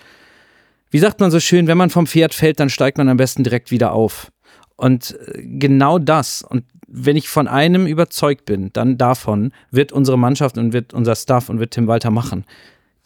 [0.91, 3.45] wie sagt man so schön, wenn man vom Pferd fällt, dann steigt man am besten
[3.45, 4.31] direkt wieder auf.
[4.77, 10.19] Und äh, genau das, und wenn ich von einem überzeugt bin, dann davon wird unsere
[10.19, 12.45] Mannschaft und wird unser Staff und wird Tim Walter machen.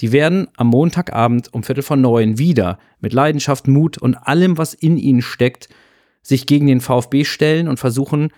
[0.00, 4.74] Die werden am Montagabend um Viertel von neun wieder mit Leidenschaft, Mut und allem, was
[4.74, 5.68] in ihnen steckt,
[6.22, 8.30] sich gegen den VfB stellen und versuchen,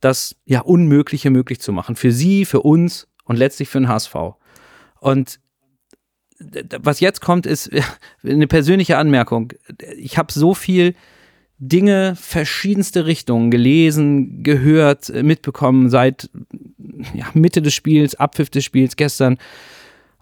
[0.00, 1.96] das ja Unmögliche möglich zu machen.
[1.96, 4.14] Für sie, für uns und letztlich für den HSV.
[5.00, 5.40] Und
[6.80, 7.70] was jetzt kommt, ist
[8.22, 9.52] eine persönliche Anmerkung.
[9.96, 10.94] Ich habe so viel
[11.58, 16.28] Dinge, verschiedenste Richtungen gelesen, gehört, mitbekommen seit
[17.14, 19.38] ja, Mitte des Spiels, Abpfiff des Spiels gestern.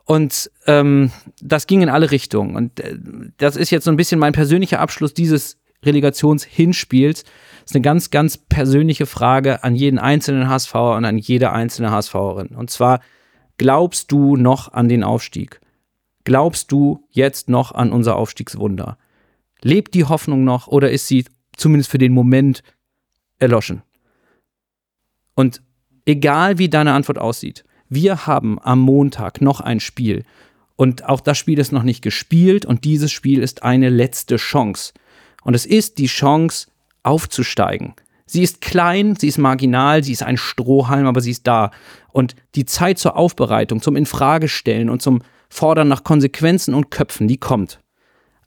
[0.05, 2.57] Und ähm, das ging in alle Richtungen.
[2.57, 2.97] Und äh,
[3.39, 7.23] das ist jetzt so ein bisschen mein persönlicher Abschluss dieses Relegationshinspiels.
[7.23, 11.91] Das ist eine ganz, ganz persönliche Frage an jeden einzelnen HSVer und an jede einzelne
[11.91, 12.49] HSVerin.
[12.49, 13.01] Und zwar,
[13.57, 15.61] glaubst du noch an den Aufstieg?
[16.25, 18.99] Glaubst du jetzt noch an unser Aufstiegswunder?
[19.63, 21.25] Lebt die Hoffnung noch oder ist sie
[21.57, 22.63] zumindest für den Moment
[23.39, 23.83] erloschen?
[25.35, 25.63] Und
[26.07, 30.25] egal wie deine Antwort aussieht, wir haben am Montag noch ein Spiel.
[30.77, 34.93] Und auch das Spiel ist noch nicht gespielt und dieses Spiel ist eine letzte Chance.
[35.43, 36.69] Und es ist die Chance,
[37.03, 37.95] aufzusteigen.
[38.27, 41.71] Sie ist klein, sie ist marginal, sie ist ein Strohhalm, aber sie ist da.
[42.13, 47.39] Und die Zeit zur Aufbereitung, zum Infragestellen und zum Fordern nach Konsequenzen und Köpfen, die
[47.39, 47.81] kommt.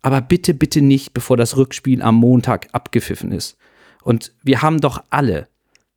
[0.04, 3.58] Aber bitte, bitte nicht, bevor das Rückspiel am Montag abgepfiffen ist.
[4.04, 5.48] Und wir haben doch alle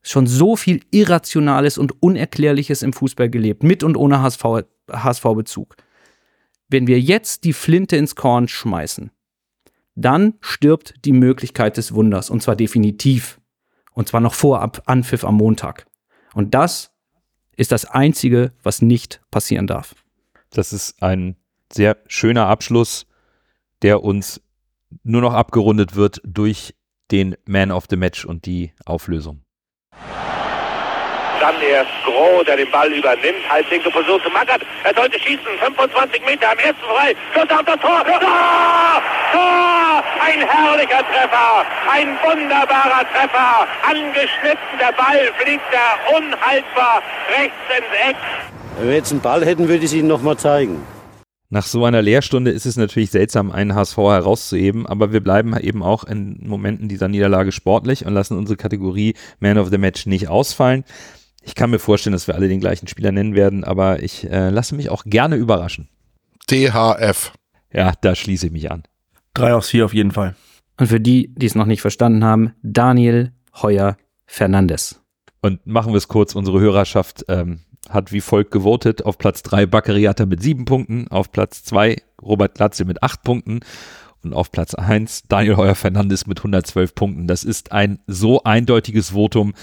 [0.02, 5.76] schon so viel Irrationales und Unerklärliches im Fußball gelebt, mit und ohne HSV-Bezug.
[5.76, 5.84] HSV
[6.68, 9.10] Wenn wir jetzt die Flinte ins Korn schmeißen,
[9.96, 13.40] dann stirbt die Möglichkeit des Wunders und zwar definitiv.
[13.92, 15.86] Und zwar noch vor Anpfiff am Montag.
[16.34, 16.92] Und das
[17.56, 19.94] ist das Einzige, was nicht passieren darf.
[20.50, 21.36] Das ist ein
[21.72, 23.06] sehr schöner Abschluss,
[23.82, 24.40] der uns
[25.02, 26.74] nur noch abgerundet wird durch
[27.10, 29.42] den Man of the Match und die Auflösung.
[31.40, 33.48] Dann erst Groh, der den Ball übernimmt.
[33.48, 34.62] Halblinke Position zu Magath.
[34.84, 35.46] Er sollte schießen.
[35.60, 37.14] 25 Meter am ersten frei.
[37.34, 38.02] Schuss auf das Tor.
[38.04, 39.02] Tor!
[39.32, 40.04] Tor!
[40.24, 41.64] Ein herrlicher Treffer.
[41.92, 43.68] Ein wunderbarer Treffer.
[43.82, 44.78] Angeschnitten.
[44.80, 48.16] Der Ball fliegt da unhaltbar rechts ins Eck.
[48.78, 50.82] Wenn wir jetzt einen Ball hätten, würde ich es Ihnen nochmal zeigen.
[51.48, 55.82] Nach so einer Lehrstunde ist es natürlich seltsam, einen HSV herauszuheben, aber wir bleiben eben
[55.82, 60.28] auch in Momenten dieser Niederlage sportlich und lassen unsere Kategorie Man of the Match nicht
[60.28, 60.84] ausfallen.
[61.42, 64.50] Ich kann mir vorstellen, dass wir alle den gleichen Spieler nennen werden, aber ich äh,
[64.50, 65.88] lasse mich auch gerne überraschen.
[66.48, 67.32] THF.
[67.72, 68.82] Ja, da schließe ich mich an.
[69.34, 70.34] Drei aus vier auf jeden Fall.
[70.78, 73.32] Und für die, die es noch nicht verstanden haben, Daniel
[73.62, 75.00] Heuer Fernandes.
[75.40, 77.60] Und machen wir es kurz, unsere Hörerschaft ähm,
[77.90, 79.04] hat wie folgt gewotet.
[79.04, 83.60] Auf Platz 3 Baccariata mit 7 Punkten, auf Platz 2 Robert Glatze mit 8 Punkten
[84.22, 87.26] und auf Platz 1 Daniel Heuer Fernandes mit 112 Punkten.
[87.26, 89.54] Das ist ein so eindeutiges Votum,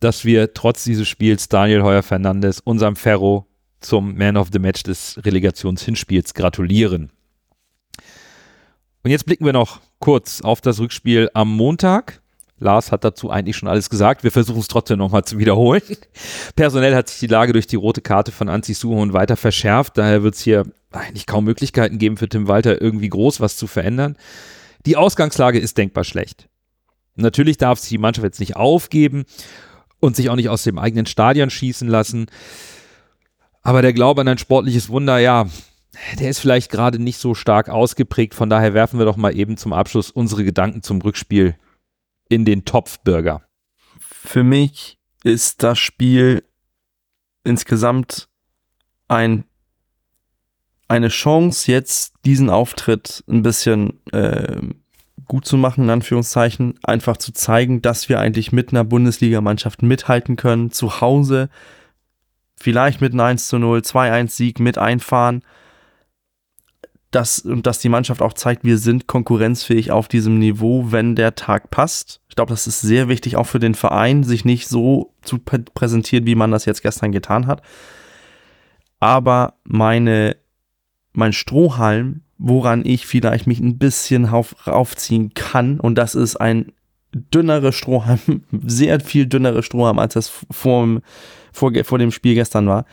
[0.00, 3.46] dass wir trotz dieses Spiels Daniel Heuer Fernandes, unserem Ferro,
[3.80, 7.10] zum Man of the Match des Relegationshinspiels gratulieren.
[9.02, 12.19] Und jetzt blicken wir noch kurz auf das Rückspiel am Montag.
[12.60, 14.22] Lars hat dazu eigentlich schon alles gesagt.
[14.22, 15.82] Wir versuchen es trotzdem nochmal zu wiederholen.
[16.56, 19.98] Personell hat sich die Lage durch die rote Karte von Anzi Suhon weiter verschärft.
[19.98, 23.66] Daher wird es hier eigentlich kaum Möglichkeiten geben für Tim Walter irgendwie groß was zu
[23.66, 24.16] verändern.
[24.86, 26.48] Die Ausgangslage ist denkbar schlecht.
[27.16, 29.24] Natürlich darf sich die Mannschaft jetzt nicht aufgeben
[29.98, 32.26] und sich auch nicht aus dem eigenen Stadion schießen lassen.
[33.62, 35.46] Aber der Glaube an ein sportliches Wunder, ja,
[36.18, 38.34] der ist vielleicht gerade nicht so stark ausgeprägt.
[38.34, 41.56] Von daher werfen wir doch mal eben zum Abschluss unsere Gedanken zum Rückspiel
[42.30, 43.42] in den Topfburger.
[43.98, 46.42] Für mich ist das Spiel
[47.44, 48.28] insgesamt
[49.08, 49.44] ein,
[50.88, 54.60] eine Chance, jetzt diesen Auftritt ein bisschen äh,
[55.26, 60.36] gut zu machen, in Anführungszeichen, einfach zu zeigen, dass wir eigentlich mit einer Bundesligamannschaft mithalten
[60.36, 61.50] können, zu Hause,
[62.56, 65.42] vielleicht mit einem 1 zu 0, 2-1 Sieg mit einfahren,
[67.10, 71.34] dass, und dass die Mannschaft auch zeigt, wir sind konkurrenzfähig auf diesem Niveau, wenn der
[71.34, 72.20] Tag passt.
[72.28, 76.26] Ich glaube, das ist sehr wichtig, auch für den Verein, sich nicht so zu präsentieren,
[76.26, 77.62] wie man das jetzt gestern getan hat.
[79.00, 80.36] Aber meine,
[81.12, 85.78] mein Strohhalm woran ich vielleicht mich ein bisschen auf, aufziehen kann.
[85.78, 86.72] Und das ist ein
[87.12, 91.02] dünnerer Strohhalm, sehr viel dünnerer Strohhalm, als das vor,
[91.52, 92.86] vor, vor dem Spiel gestern war.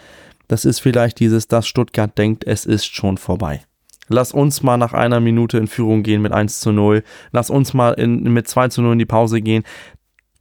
[0.50, 3.62] Das ist vielleicht dieses, dass Stuttgart denkt, es ist schon vorbei.
[4.08, 7.04] Lass uns mal nach einer Minute in Führung gehen mit 1 zu 0.
[7.32, 9.64] Lass uns mal in, mit 2 zu 0 in die Pause gehen.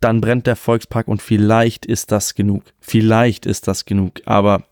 [0.01, 2.63] Dann brennt der Volkspark und vielleicht ist das genug.
[2.81, 4.21] Vielleicht ist das genug.
[4.27, 4.65] Aber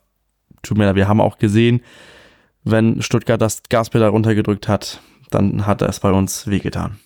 [0.63, 1.81] tut mir leid, wir haben auch gesehen,
[2.63, 6.99] wenn Stuttgart das Gaspedal runtergedrückt hat, dann hat es bei uns wehgetan.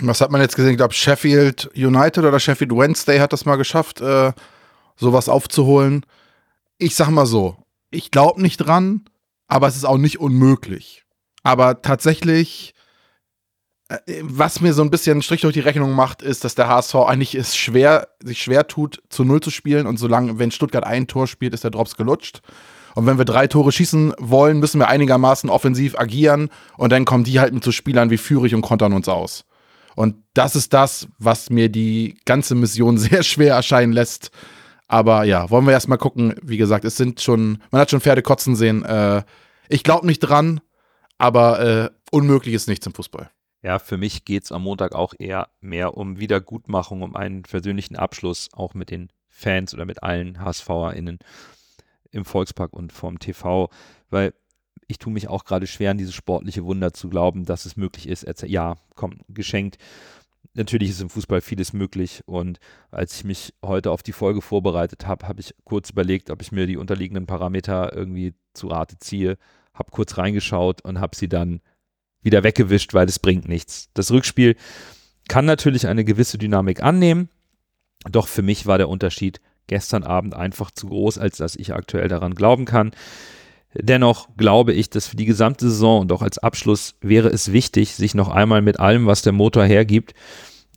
[0.00, 0.72] Was hat man jetzt gesehen?
[0.72, 4.32] Ich glaube, Sheffield United oder Sheffield Wednesday hat das mal geschafft, äh,
[4.96, 6.06] sowas aufzuholen.
[6.78, 7.56] Ich sag mal so,
[7.90, 9.04] ich glaube nicht dran,
[9.48, 11.04] aber es ist auch nicht unmöglich.
[11.42, 12.74] Aber tatsächlich,
[13.88, 16.68] äh, was mir so ein bisschen einen Strich durch die Rechnung macht, ist, dass der
[16.68, 20.84] HSV eigentlich es schwer, sich schwer tut, zu Null zu spielen und solange, wenn Stuttgart
[20.84, 22.40] ein Tor spielt, ist der Drops gelutscht.
[22.94, 26.50] Und wenn wir drei Tore schießen wollen, müssen wir einigermaßen offensiv agieren.
[26.76, 29.44] Und dann kommen die halt mit so Spielern wie Führig und kontern uns aus.
[29.96, 34.30] Und das ist das, was mir die ganze Mission sehr schwer erscheinen lässt.
[34.88, 36.34] Aber ja, wollen wir erstmal gucken.
[36.42, 38.84] Wie gesagt, es sind schon, man hat schon Pferde kotzen sehen.
[38.84, 39.22] Äh,
[39.68, 40.60] ich glaube nicht dran,
[41.20, 43.30] aber äh, unmöglich ist nichts im Fußball.
[43.62, 47.94] Ja, für mich geht es am Montag auch eher mehr um Wiedergutmachung, um einen persönlichen
[47.94, 51.18] Abschluss, auch mit den Fans oder mit allen HSVerInnen
[52.10, 53.68] im Volkspark und vorm TV,
[54.08, 54.32] weil
[54.86, 58.08] ich tue mich auch gerade schwer, an dieses sportliche Wunder zu glauben, dass es möglich
[58.08, 58.26] ist.
[58.42, 59.76] Ja, komm, geschenkt.
[60.54, 62.58] Natürlich ist im Fußball vieles möglich und
[62.90, 66.50] als ich mich heute auf die Folge vorbereitet habe, habe ich kurz überlegt, ob ich
[66.50, 69.36] mir die unterliegenden Parameter irgendwie zu Rate ziehe,
[69.74, 71.60] habe kurz reingeschaut und habe sie dann
[72.22, 73.90] wieder weggewischt, weil es bringt nichts.
[73.94, 74.56] Das Rückspiel
[75.28, 77.28] kann natürlich eine gewisse Dynamik annehmen,
[78.10, 82.08] doch für mich war der Unterschied gestern Abend einfach zu groß, als dass ich aktuell
[82.08, 82.90] daran glauben kann.
[83.74, 87.94] Dennoch glaube ich, dass für die gesamte Saison und auch als Abschluss wäre es wichtig,
[87.94, 90.14] sich noch einmal mit allem, was der Motor hergibt,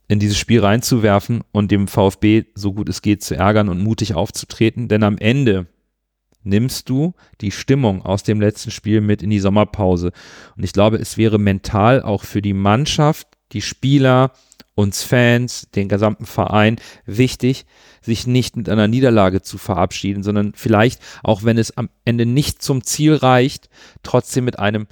[0.07, 4.13] in dieses Spiel reinzuwerfen und dem VfB so gut es geht zu ärgern und mutig
[4.13, 4.89] aufzutreten.
[4.89, 5.65] Denn am Ende
[6.43, 10.11] nimmst du die Stimmung aus dem letzten Spiel mit in die Sommerpause.
[10.55, 14.31] Und ich glaube, es wäre mental auch für die Mannschaft, die Spieler,
[14.75, 17.65] uns Fans, den gesamten Verein wichtig,
[18.01, 22.61] sich nicht mit einer Niederlage zu verabschieden, sondern vielleicht, auch wenn es am Ende nicht
[22.61, 23.69] zum Ziel reicht,
[24.01, 24.87] trotzdem mit einem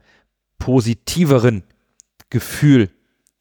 [0.60, 1.64] positiveren
[2.30, 2.92] Gefühl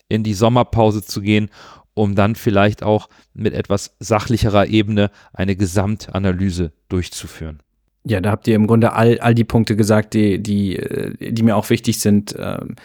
[0.08, 1.50] in die Sommerpause zu gehen,
[1.94, 7.60] um dann vielleicht auch mit etwas sachlicherer Ebene eine Gesamtanalyse durchzuführen.
[8.04, 11.42] Ja, da habt ihr im Grunde all, all die Punkte gesagt, die, die, äh, die
[11.42, 12.34] mir auch wichtig sind.
[12.38, 12.76] Ähm,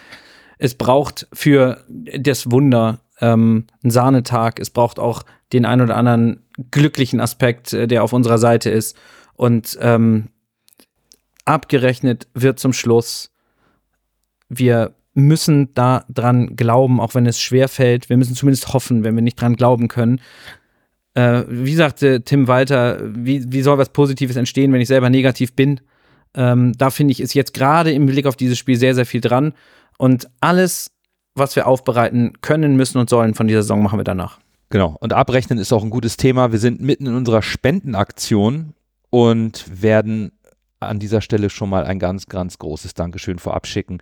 [0.58, 4.60] es braucht für das Wunder ähm, einen Sahnetag.
[4.60, 8.96] Es braucht auch den ein oder anderen glücklichen Aspekt, äh, der auf unserer Seite ist.
[9.34, 10.28] Und ähm,
[11.44, 13.30] abgerechnet wird zum Schluss,
[14.48, 18.10] wir müssen da dran glauben, auch wenn es schwer fällt.
[18.10, 20.20] Wir müssen zumindest hoffen, wenn wir nicht dran glauben können.
[21.16, 25.54] Äh, wie sagte Tim Walter, wie, wie soll was Positives entstehen, wenn ich selber negativ
[25.54, 25.80] bin?
[26.34, 29.22] Ähm, da finde ich, ist jetzt gerade im Blick auf dieses Spiel sehr, sehr viel
[29.22, 29.54] dran.
[29.96, 30.90] Und alles,
[31.34, 34.38] was wir aufbereiten können, müssen und sollen von dieser Saison, machen wir danach.
[34.68, 34.94] Genau.
[35.00, 36.52] Und abrechnen ist auch ein gutes Thema.
[36.52, 38.74] Wir sind mitten in unserer Spendenaktion
[39.08, 40.32] und werden
[40.80, 44.00] an dieser Stelle schon mal ein ganz, ganz großes Dankeschön vorab schicken.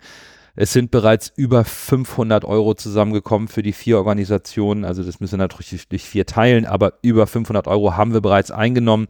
[0.55, 4.85] Es sind bereits über 500 Euro zusammengekommen für die vier Organisationen.
[4.85, 8.51] Also das müssen wir natürlich durch vier teilen, aber über 500 Euro haben wir bereits
[8.51, 9.07] eingenommen.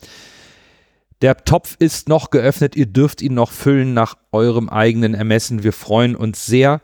[1.21, 2.75] Der Topf ist noch geöffnet.
[2.75, 5.63] Ihr dürft ihn noch füllen nach eurem eigenen Ermessen.
[5.63, 6.81] Wir freuen uns sehr.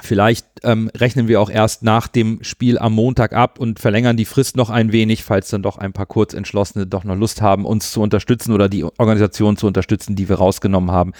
[0.00, 4.26] Vielleicht ähm, rechnen wir auch erst nach dem Spiel am Montag ab und verlängern die
[4.26, 7.92] Frist noch ein wenig, falls dann doch ein paar Kurzentschlossene doch noch Lust haben, uns
[7.92, 11.12] zu unterstützen oder die Organisation zu unterstützen, die wir rausgenommen haben,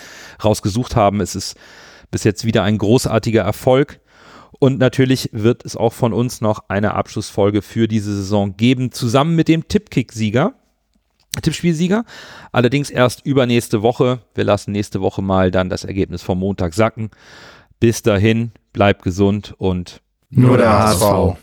[0.45, 1.23] rausgesucht haben.
[1.23, 1.57] Es ist
[2.11, 4.01] bis jetzt wieder ein großartiger Erfolg.
[4.59, 9.37] Und natürlich wird es auch von uns noch eine Abschlussfolge für diese Saison geben, zusammen
[9.37, 10.55] mit dem Tippkick-Sieger.
[11.43, 12.05] Tippspielsieger.
[12.53, 14.21] Allerdings erst übernächste Woche.
[14.35, 17.11] Wir lassen nächste Woche mal dann das Ergebnis vom Montag sacken.
[17.79, 20.01] Bis dahin, bleibt gesund und
[20.31, 21.37] nur der HSV.